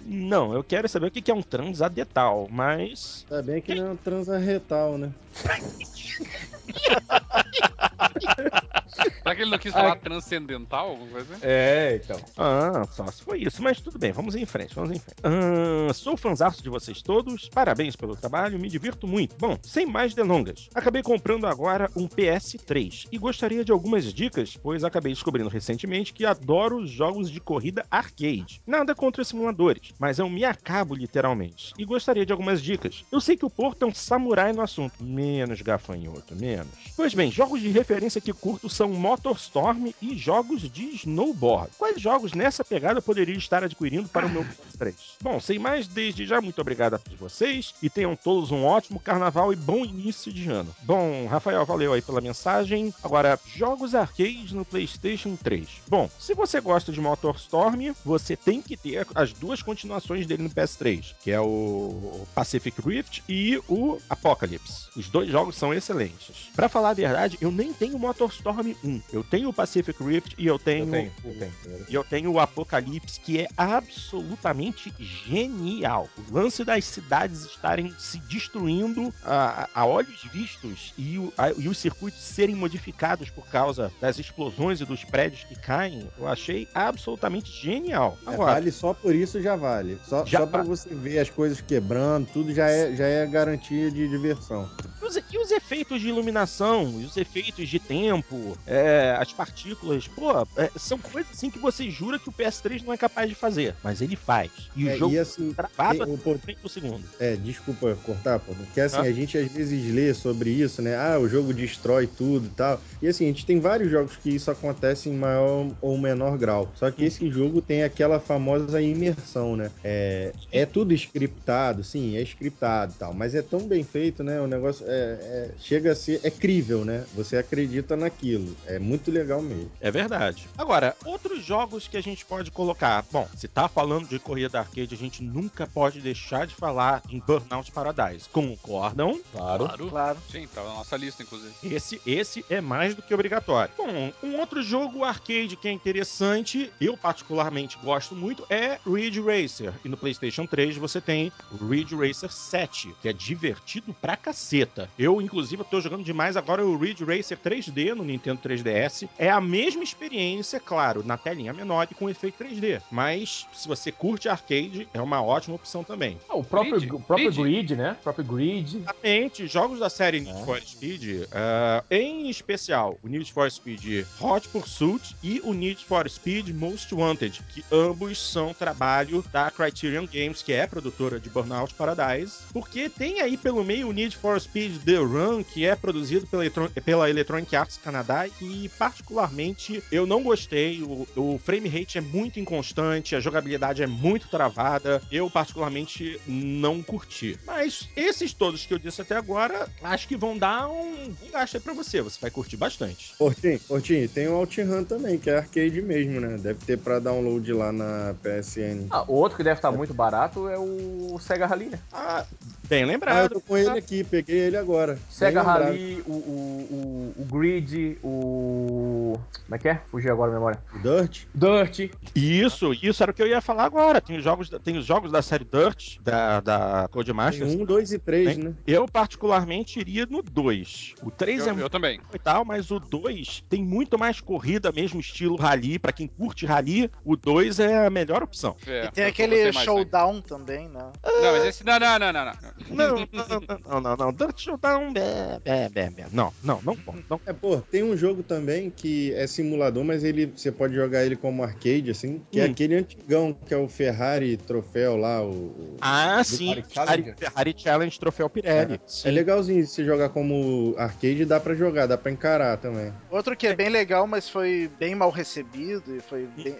[0.00, 3.24] Não, eu quero saber o que é um transadetal, mas.
[3.28, 5.12] Tá bem que não é um transa retal, né?
[9.22, 10.90] Será que ele não quis falar transcendental?
[10.90, 11.42] Alguma coisa assim?
[11.44, 12.20] É, então.
[12.36, 15.16] Ah, só se foi isso, mas tudo bem, vamos em frente, vamos em frente.
[15.22, 19.36] Ah, sou fãzaço de vocês todos, parabéns pelo trabalho, me divirto muito.
[19.38, 24.82] Bom, sem mais delongas, acabei comprando agora um PS3 e gostaria de algumas dicas, pois
[24.82, 28.62] acabei descobrindo recentemente que adoro jogos de corrida arcade.
[28.66, 33.04] Nada contra simuladores, mas eu me acabo literalmente e gostaria de algumas dicas.
[33.12, 36.68] Eu sei que o Porto é um samurai no assunto, menos gafanhoto, menos.
[36.96, 41.70] Pois bem, jogos de referência que curto são MotorStorm e jogos de snowboard.
[41.76, 44.94] Quais jogos nessa pegada eu poderia estar adquirindo para o meu PS3?
[45.20, 48.98] Bom, sem mais, desde já, muito obrigado a todos vocês e tenham todos um ótimo
[48.98, 50.74] carnaval e bom início de ano.
[50.82, 52.92] Bom, Rafael, valeu aí pela mensagem.
[53.02, 55.68] Agora, jogos arcade no PlayStation 3.
[55.88, 60.50] Bom, se você gosta de MotorStorm, você tem que ter as duas continuações dele no
[60.50, 64.88] PS3, que é o Pacific Rift e o Apocalypse.
[64.96, 66.50] Os dois jogos são excelentes.
[66.54, 69.00] Pra falar a verdade, eu nem tenho MotorStorm 1.
[69.12, 71.52] Eu tenho o Pacific Rift e eu tenho Eu tenho, eu tenho.
[71.88, 76.08] e eu tenho o Apocalipse, que é absolutamente genial.
[76.30, 81.68] O lance das cidades estarem se destruindo a, a olhos vistos e, o- a- e
[81.68, 86.68] os circuitos serem modificados por causa das explosões e dos prédios que caem, eu achei
[86.74, 88.18] absolutamente genial.
[88.26, 89.98] É, Agora, vale só por isso já vale.
[90.04, 90.68] Só, Já só pra vale.
[90.70, 94.68] você ver as coisas quebrando, tudo já é, já é garantia de diversão.
[95.00, 100.30] Mas, E os efeitos de iluminação, e os efeitos de tempo, é, as partículas, pô,
[100.56, 103.74] é, são coisas assim que você jura que o PS3 não é capaz de fazer,
[103.82, 104.50] mas ele faz.
[104.76, 107.02] E É, o jogo e assim, travado tem- por segundo.
[107.18, 109.02] É, desculpa cortar, pô, porque assim, Ah.
[109.02, 110.96] a gente às vezes lê sobre isso, né?
[110.96, 112.80] Ah, o jogo destrói tudo e tal.
[113.00, 116.72] E assim, a gente tem vários jogos que isso acontece em maior ou menor grau.
[116.74, 119.70] Só que esse jogo tem aquela famosa imersão, né?
[119.84, 124.40] É, é tudo scriptado, sim, é scriptado e tal, mas é tão bem feito, né?
[124.40, 126.20] O negócio é, é- chega a ser.
[126.22, 127.04] É crível, né?
[127.14, 128.56] Você acredita naquilo.
[128.66, 129.70] É muito legal mesmo.
[129.80, 130.48] É verdade.
[130.56, 133.04] Agora, outros jogos que a gente pode colocar.
[133.10, 137.18] Bom, se tá falando de corrida arcade, a gente nunca pode deixar de falar em
[137.20, 138.28] Burnout Paradise.
[138.30, 139.20] Concordam?
[139.32, 139.64] Claro.
[139.66, 139.88] Claro.
[139.88, 140.18] Claro.
[140.30, 141.52] Sim, tá na nossa lista, inclusive.
[141.62, 143.72] Esse, esse é mais do que obrigatório.
[143.76, 149.72] Bom, um outro jogo arcade que é interessante, eu particularmente gosto muito, é Ridge Racer.
[149.84, 154.77] E no PlayStation 3 você tem o Ridge Racer 7, que é divertido pra caceta.
[154.98, 159.08] Eu, inclusive, tô jogando demais agora o Ridge Racer 3D no Nintendo 3DS.
[159.18, 162.80] É a mesma experiência, claro, na telinha menor e com efeito 3D.
[162.90, 166.18] Mas se você curte arcade, é uma ótima opção também.
[166.28, 166.92] Ah, o próprio, Grid?
[166.94, 167.42] o próprio Grid?
[167.42, 167.76] grid.
[167.76, 167.96] né?
[168.00, 168.76] O próprio Grid.
[168.78, 170.44] Exatamente, jogos da série Need É.
[170.44, 176.08] for Speed, ah, em especial o Need for Speed Hot Pursuit e o Need for
[176.08, 181.74] Speed Most Wanted, que ambos são trabalho da Criterion Games, que é produtora de Burnout
[181.74, 186.26] Paradise, porque tem aí pelo meio o Need for Speed The Run, que é produzido
[186.26, 191.98] pela, Electron- pela Electronic Arts Canadá, e particularmente eu não gostei, o, o frame rate
[191.98, 197.38] é muito inconstante, a jogabilidade é muito travada, eu particularmente não curti.
[197.46, 201.54] Mas esses todos que eu disse até agora, acho que vão dar um, um gasto
[201.56, 203.14] aí pra você, você vai curtir bastante.
[203.18, 206.36] Portinho, Portinho, tem o OutRun também, que é arcade mesmo, né?
[206.38, 208.86] Deve ter pra download lá na PSN.
[208.90, 211.78] Ah, outro que deve estar muito barato é o Sega Rally, né?
[211.92, 212.24] Ah,
[212.68, 213.30] bem Ah, eu lembrado.
[213.34, 214.98] tô com ele aqui, peguei ele agora.
[215.08, 215.42] Sega.
[215.42, 219.18] Rally, o, o, o, o Grid, o.
[219.44, 219.80] Como é que é?
[219.90, 220.62] Fugiu agora a memória.
[220.74, 221.24] O Dirt?
[221.34, 221.90] Dirt.
[222.14, 224.00] Isso, isso era o que eu ia falar agora.
[224.00, 227.54] Tem os jogos, da- tem os jogos da série Dirt, da, da Tem Codemasters.
[227.54, 228.44] um, dois e três, Tem.
[228.44, 228.54] né?
[228.66, 230.94] Eu, particularmente, iria no 2.
[231.02, 232.00] O 3 é Eu, eu também.
[232.12, 235.78] e tal, mas o 2 tem muito mais corrida, mesmo estilo rally.
[235.78, 238.56] Pra quem curte rally, o 2 é a melhor opção.
[238.66, 240.78] É, E tem aquele showdown também, né?
[240.78, 240.92] né?
[241.04, 241.64] Não, mas esse.
[241.64, 242.24] Não, não, não, não.
[242.24, 242.32] não.
[242.70, 244.12] Não, não, não, não, não, não.
[244.12, 245.92] Dirt Showdown, é, é, é, é.
[246.10, 247.20] Não, não, não, não, não.
[247.26, 251.16] É, pô, tem um jogo também que é simulador, mas ele você pode jogar ele
[251.16, 252.50] como arcade, assim, que é Hum.
[252.50, 255.76] aquele antigão, que é o Ferrari troféu lá, o...
[255.80, 256.54] Ah, sim.
[256.68, 258.80] Ferrari Ferrari, Challenge Troféu Pirelli.
[259.04, 262.92] É legalzinho se jogar como arcade, dá pra jogar, dá pra encarar também.
[263.10, 266.56] Outro que é bem legal, mas foi bem mal recebido e foi bem,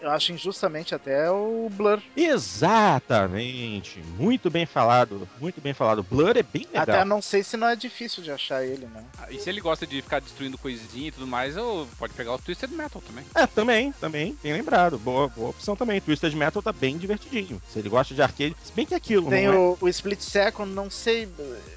[0.00, 2.00] eu acho injustamente até é o Blur.
[2.16, 4.02] Exatamente.
[4.18, 5.28] Muito bem falado.
[5.40, 6.02] Muito bem falado.
[6.02, 6.82] Blur é bem legal.
[6.82, 9.02] Até não sei se não é difícil de achar ele, né?
[9.16, 12.34] Ah, E se ele gosta de ficar destruindo coisinha e tudo mais, eu pode pegar
[12.34, 13.24] o Twisted Metal também.
[13.34, 14.98] É, também, também, bem lembrado.
[14.98, 15.98] Boa, boa opção também.
[15.98, 17.60] Twisted Metal tá bem divertidinho.
[17.70, 19.56] Se ele gosta de arcade, se bem que é aquilo, Tem não é?
[19.56, 21.26] o, o Split Second, não sei,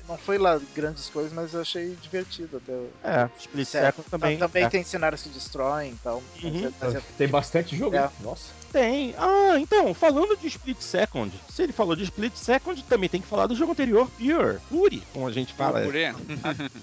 [0.09, 2.73] não foi lá grandes coisas, mas eu achei divertido até.
[2.73, 3.85] o- É, Split Certo.
[3.95, 4.37] Second também.
[4.37, 4.69] Também é.
[4.69, 6.21] tem cenários que destroem e tal.
[6.35, 6.67] mas Uhum.
[6.67, 8.09] é- mas é- Tem bastante jogo, É.
[8.21, 8.51] Nossa.
[8.75, 9.15] Tem.
[9.17, 13.27] Ah, então, falando de Split Second, se ele falou de Split Second, também tem que
[13.27, 14.59] falar do jogo anterior, Pure.
[14.69, 15.81] Pure, como a gente fala.
[15.81, 16.13] Purê.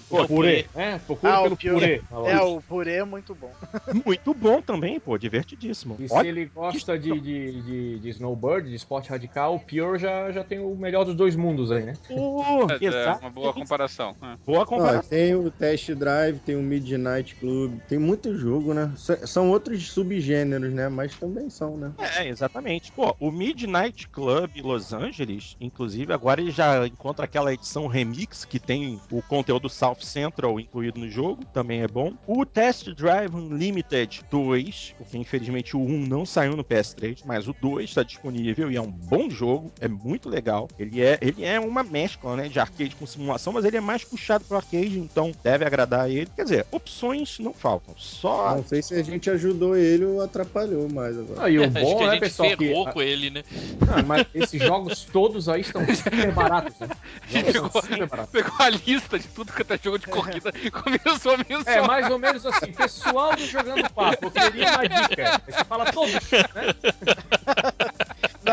[0.09, 0.65] Pô, Purê.
[0.73, 1.71] É, procura Ah, o pelo Pure.
[1.73, 2.03] Purê.
[2.09, 3.53] Olha É, o purê é muito bom.
[4.05, 5.97] Muito bom também, pô, divertidíssimo.
[5.99, 9.99] E se Olha, ele gosta de, de, de, de snowboard, de esporte radical, o Pure
[9.99, 11.93] já, já tem o melhor dos dois mundos aí, né?
[12.07, 12.41] pô,
[12.81, 14.15] É, é uma boa comparação.
[14.21, 14.35] É.
[14.45, 15.09] Boa comparação.
[15.09, 18.91] tem o Test Drive, tem o Midnight Club, tem muito jogo, né?
[18.95, 20.89] S- São outros subgêneros, né?
[20.89, 21.82] Mas também são, né?
[22.17, 22.91] É, exatamente.
[22.91, 28.59] Pô, o Midnight Club Los Angeles, inclusive, agora ele já encontra aquela edição remix que
[28.59, 32.13] tem o conteúdo South Central incluído no jogo, também é bom.
[32.27, 37.55] O Test Drive Unlimited 2, porque infelizmente o 1 não saiu no PS3, mas o
[37.61, 40.67] 2 está disponível e é um bom jogo, é muito legal.
[40.77, 44.03] Ele é, ele é uma mescla, né, de arcade com simulação, mas ele é mais
[44.03, 46.29] puxado pro arcade, então deve agradar a ele.
[46.35, 50.89] Quer dizer, opções não faltam, só Não sei se a gente ajudou ele ou atrapalhou
[50.89, 51.43] mais agora.
[51.43, 52.57] Ah, e o Acho bom, que né, pessoal, que...
[52.57, 53.43] ferrou com ele, né?
[53.89, 56.89] Ah, mas esses jogos todos aí estão super baratos, né?
[57.31, 58.31] Pegou, super baratos.
[58.31, 61.67] pegou a lista de tudo que é jogo de corrida e começou a mencionar.
[61.67, 65.41] É, mais ou menos assim, pessoal do Jogando Papo, eu queria uma dica.
[65.47, 66.49] Aí você fala todos, né?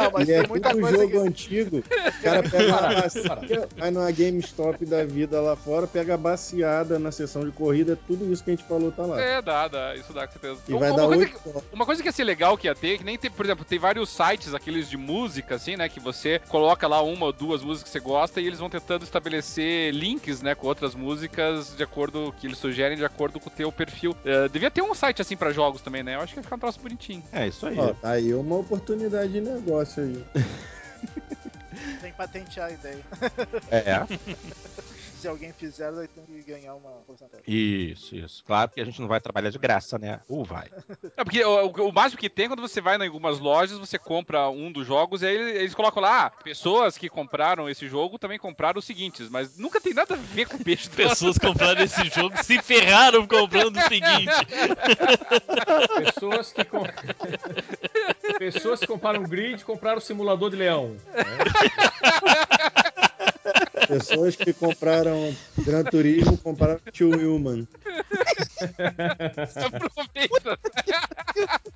[0.05, 1.16] Não, mas é tem muita tudo coisa jogo que...
[1.18, 1.84] antigo.
[2.20, 6.98] O cara pega uma bacia, vai numa GameStop da vida lá fora, pega a baciada
[6.98, 9.20] na sessão de corrida, tudo isso que a gente falou tá lá.
[9.20, 10.61] É, dá, dá, isso dá com certeza.
[10.68, 11.38] E Uma- vai uma dar coisa que-
[11.72, 13.78] Uma coisa que ia ser legal que ia ter, que nem tem, por exemplo, tem
[13.78, 15.88] vários sites, aqueles de música, assim, né?
[15.88, 19.03] Que você coloca lá uma ou duas músicas que você gosta e eles vão tentando
[19.05, 23.53] estabelecer links, né, com outras músicas de acordo que eles sugerem, de acordo com o
[23.53, 24.14] teu perfil.
[24.24, 26.16] Eh, devia ter um site assim pra jogos também, né?
[26.16, 27.22] Eu acho que ia ficar um troço bonitinho.
[27.32, 27.78] É isso aí.
[27.78, 30.24] Ó, tá aí uma oportunidade de negócio aí.
[32.01, 33.05] Tem que patentear a ideia.
[33.70, 34.07] É.
[35.21, 37.45] Se alguém fizer, vai ter que ganhar uma porcentagem.
[37.47, 38.43] Isso, isso.
[38.45, 40.21] Claro que a gente não vai trabalhar de graça, né?
[40.29, 40.68] Ou vai.
[41.16, 44.49] É, porque o, o- máximo que tem quando você vai em algumas lojas, você compra
[44.49, 48.39] um dos jogos e aí eles colocam lá, ah, pessoas que compraram esse jogo também
[48.39, 51.83] compraram os seguintes, mas nunca tem nada a ver com o peixe do Pessoas compraram
[51.83, 54.33] esse jogo se ferraram comprando o seguinte.
[56.14, 56.85] Pessoas que, com...
[58.39, 60.97] Pessoas que compraram grid compraram o simulador de leão.
[63.91, 67.66] Pessoas que compraram Gran Turismo compraram Tio Human.
[69.57, 70.59] Aproveita.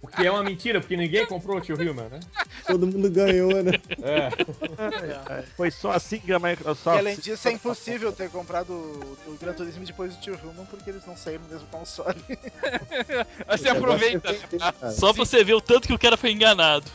[0.03, 2.21] O que é uma mentira, porque ninguém comprou o Tio Hillman, né?
[2.67, 3.73] Todo mundo ganhou, né?
[4.03, 5.43] É.
[5.57, 6.99] Foi só assim que a E Microsoft.
[6.99, 11.05] além disso, é impossível ter comprado o, Gran Turismo depois do Tio Human, porque eles
[11.07, 12.23] não saíram no mesmo console.
[13.49, 14.37] Você aproveita.
[14.61, 16.91] Ah, Só pra você ver o tanto que o cara foi enganado.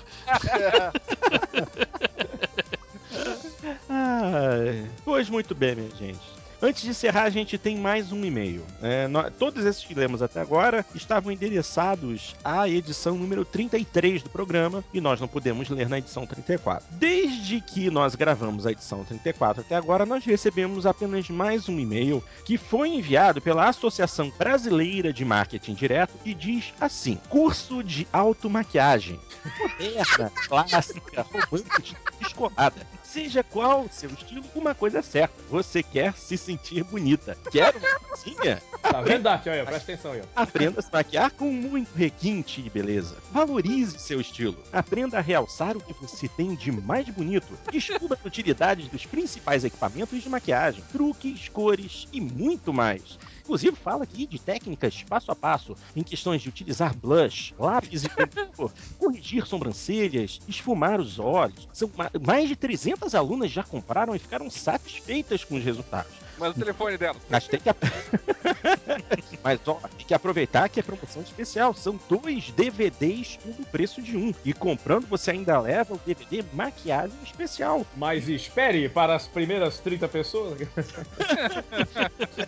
[3.89, 4.57] Ah,
[5.03, 6.39] pois muito bem, minha gente.
[6.61, 8.65] Antes de encerrar, a gente tem mais um e-mail.
[8.81, 14.29] É, nó- todos esses que lemos até agora estavam endereçados à edição número 33 do
[14.29, 16.85] programa e nós não pudemos ler na edição 34.
[16.91, 22.21] Desde que nós gravamos a edição 34 até agora, nós recebemos apenas mais um e-mail
[22.43, 29.17] que foi enviado pela Associação Brasileira de Marketing Direto e diz assim: Curso de automaquiagem.
[29.57, 32.85] Moderna, clássica, romântica, descolada.
[33.11, 37.35] Seja qual o seu estilo, uma coisa é certa: você quer se sentir bonita.
[37.51, 38.61] Quer uma coisinha?
[38.83, 39.47] Tá vendo, Dart?
[39.47, 40.21] Olha, presta atenção aí.
[40.35, 43.17] Aprenda a se maquiar com muito requinte e beleza.
[43.31, 44.57] Valorize seu estilo.
[44.71, 47.57] Aprenda a realçar o que você tem de mais bonito.
[47.71, 53.17] Descubra as utilidades dos principais equipamentos de maquiagem, truques, cores e muito mais.
[53.49, 58.09] Inclusive, fala aqui de técnicas passo a passo em questões de utilizar blush, lápis e
[58.55, 61.67] cor, corrigir sobrancelhas, esfumar os olhos.
[61.73, 66.13] São ma- mais de 300 alunas já compraram e ficaram satisfeitas com os resultados.
[66.39, 67.17] Mas o telefone dela.
[67.29, 67.69] Mas tem que.
[69.43, 71.73] Mas ó, tem que aproveitar que é promoção especial.
[71.73, 74.33] São dois DVDs por o preço de um.
[74.43, 77.85] E comprando você ainda leva o DVD maquiagem especial.
[77.95, 80.59] Mas espere para as primeiras 30 pessoas.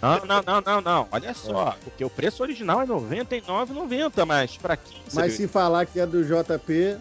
[0.02, 1.08] Não, não, não, não, não.
[1.12, 1.76] Olha só.
[1.84, 6.06] Porque o preço original é R$ 99,90, mas pra quem Mas se falar que é
[6.06, 6.98] do JP, é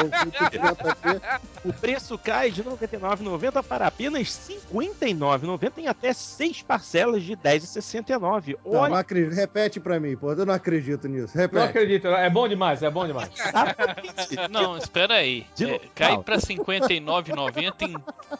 [0.00, 1.20] o do JP,
[1.64, 7.32] o preço cai de R$ 99,90 para apenas R$ 59,90 em até seis parcelas de
[7.32, 8.56] R$ 10,69.
[8.64, 9.34] não, não Olha, acredito.
[9.34, 10.32] Repete pra mim, pô.
[10.32, 11.32] Eu não acredito nisso.
[11.34, 11.64] Não Repete.
[11.64, 13.30] acredito, é bom demais, é bom demais.
[14.50, 15.46] Não, espera aí.
[15.60, 17.96] É, cai R$ 59,90 em,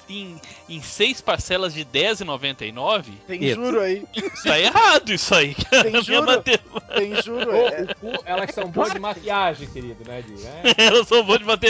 [0.09, 3.05] em, em seis parcelas de R$ 10,99?
[3.27, 3.55] Tem Isso.
[3.55, 4.05] juro aí.
[4.15, 5.55] Isso tá errado, isso aí.
[5.55, 6.43] Tem juro?
[6.43, 7.51] Tem juro.
[7.51, 10.35] Ô, É, o cu, elas são boas de maquiagem, querido, né, Di?
[10.45, 10.63] É.
[10.93, 11.67] Elas são boas de, mate...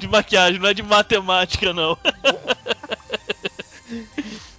[0.00, 1.96] de maquiagem, não é de matemática, não.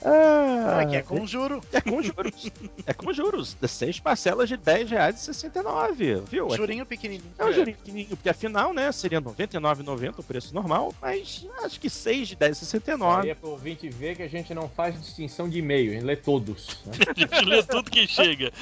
[0.07, 1.61] Ah, é que é com juro.
[1.73, 2.51] É com juros.
[2.85, 3.57] é com juros.
[3.59, 6.47] De seis parcelas de R$ 10,69, viu?
[6.53, 7.31] É, Jurinho pequenininho.
[7.39, 11.79] é um jurinho pequenininho, porque afinal, né, seria R$ 99,90 o preço normal, mas acho
[11.79, 13.25] que 6 de Aí 10,69.
[13.27, 16.15] é pro ouvinte ver que a gente não faz distinção de e-mail, a gente lê
[16.15, 16.79] todos.
[16.85, 16.93] né?
[17.15, 18.51] A gente lê tudo que chega.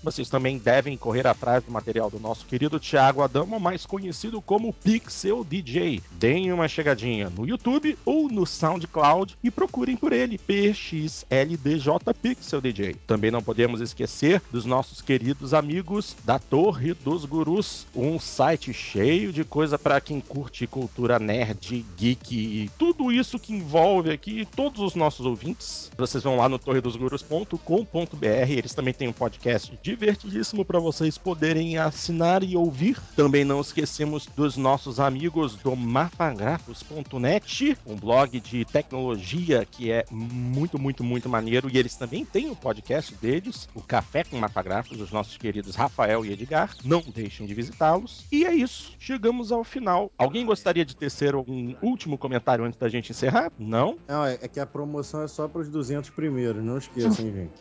[0.02, 4.72] vocês também devem correr atrás do material do nosso querido Thiago Adamo, mais conhecido como
[4.72, 6.00] Pixel DJ.
[6.12, 12.94] Deem uma chegadinha no YouTube ou no SoundCloud e procurem por ele, PXLDJ Pixel DJ.
[13.06, 19.32] Também não podemos esquecer dos nossos queridos amigos da Torre dos Gurus, um site cheio
[19.32, 24.80] de coisa para quem curte cultura nerd, geek e tudo isso que envolve aqui todos
[24.80, 25.90] os nossos ouvintes.
[25.96, 31.78] Vocês vão lá no torredosgurus.com.br, eles também têm um podcast podcast divertidíssimo para vocês poderem
[31.78, 32.98] assinar e ouvir.
[33.14, 40.80] Também não esquecemos dos nossos amigos do mafagrafos.net, um blog de tecnologia que é muito,
[40.80, 41.70] muito, muito maneiro.
[41.72, 46.26] E eles também têm o podcast deles, o Café com Mafagrafos, os nossos queridos Rafael
[46.26, 46.74] e Edgar.
[46.84, 48.26] Não deixem de visitá-los.
[48.32, 50.10] E é isso, chegamos ao final.
[50.18, 53.52] Alguém gostaria de tecer algum último comentário antes da gente encerrar?
[53.56, 53.96] Não?
[54.08, 57.52] Não, é, é que a promoção é só para os 200 primeiros, não esqueçam, gente.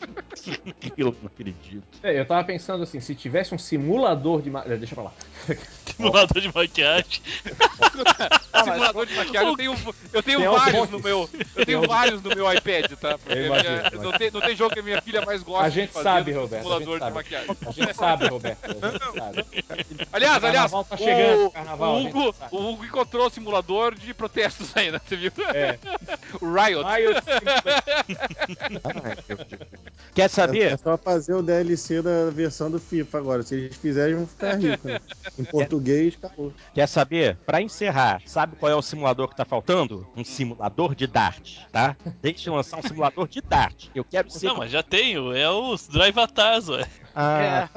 [0.97, 1.58] Eu não acredito.
[2.01, 4.49] É, eu tava pensando assim, se tivesse um simulador de.
[4.77, 5.13] Deixa pra lá.
[5.97, 7.21] Simulador de maquiagem.
[8.63, 9.75] Simulador de maquiagem, eu tenho,
[10.13, 11.29] eu tenho Tem vários no meu.
[11.55, 13.17] Eu tenho vários no meu iPad, tá?
[13.17, 15.65] Porque Eu imagino, minha- não, tem, não tem jogo que a minha filha mais gosta
[15.65, 17.15] A gente de fazer sabe, Roberto, a simulador gente de sabe.
[17.15, 17.57] maquiagem.
[17.65, 18.59] A gente sabe, Roberto.
[18.65, 19.45] A gente sabe.
[20.11, 23.95] Aliás, O aliás, carnaval tá chegando, o, carnaval, o Hugo, o Hugo encontrou o simulador
[23.95, 25.31] de protestos ainda, você viu?
[25.53, 25.77] É.
[26.41, 26.83] O Riot.
[26.85, 27.21] Riot.
[30.13, 30.71] Quer É, saber?
[30.73, 33.43] é só fazer o DLC da versão do FIFA agora.
[33.43, 34.83] Se eles fizerem, vão ficar ricos.
[34.83, 34.99] Né?
[35.37, 35.78] Em português,
[36.17, 36.53] acabou.
[36.73, 37.37] Quer saber?
[37.45, 40.07] Pra encerrar, sabe qual é o simulador que tá faltando?
[40.15, 41.95] Um simulador de Dart, tá?
[42.21, 43.87] Deixa eu lançar um simulador de Dart.
[43.93, 44.47] Eu quero ser.
[44.47, 45.33] Não, mas já tenho.
[45.33, 46.85] É os Drive Atas, ué.
[47.15, 47.67] Ah,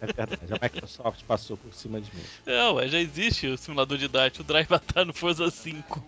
[0.00, 0.38] é verdade.
[0.50, 2.22] A Microsoft passou por cima de mim.
[2.46, 6.02] Não, ué, já existe o simulador de Dart, o Drive Atar no Forza 5.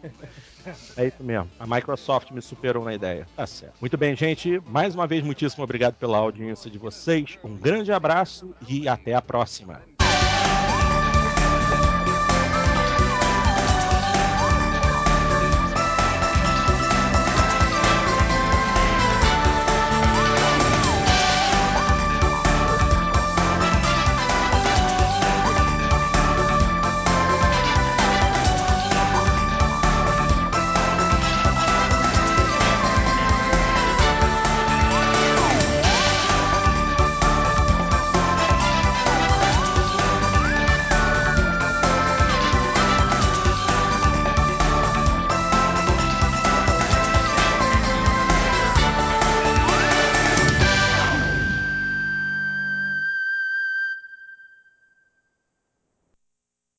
[0.97, 1.51] É isso mesmo.
[1.59, 3.27] A Microsoft me superou na ideia.
[3.37, 3.75] Tá certo.
[3.81, 4.61] Muito bem, gente.
[4.67, 7.39] Mais uma vez, muitíssimo obrigado pela audiência de vocês.
[7.43, 9.83] Um grande abraço e até a próxima.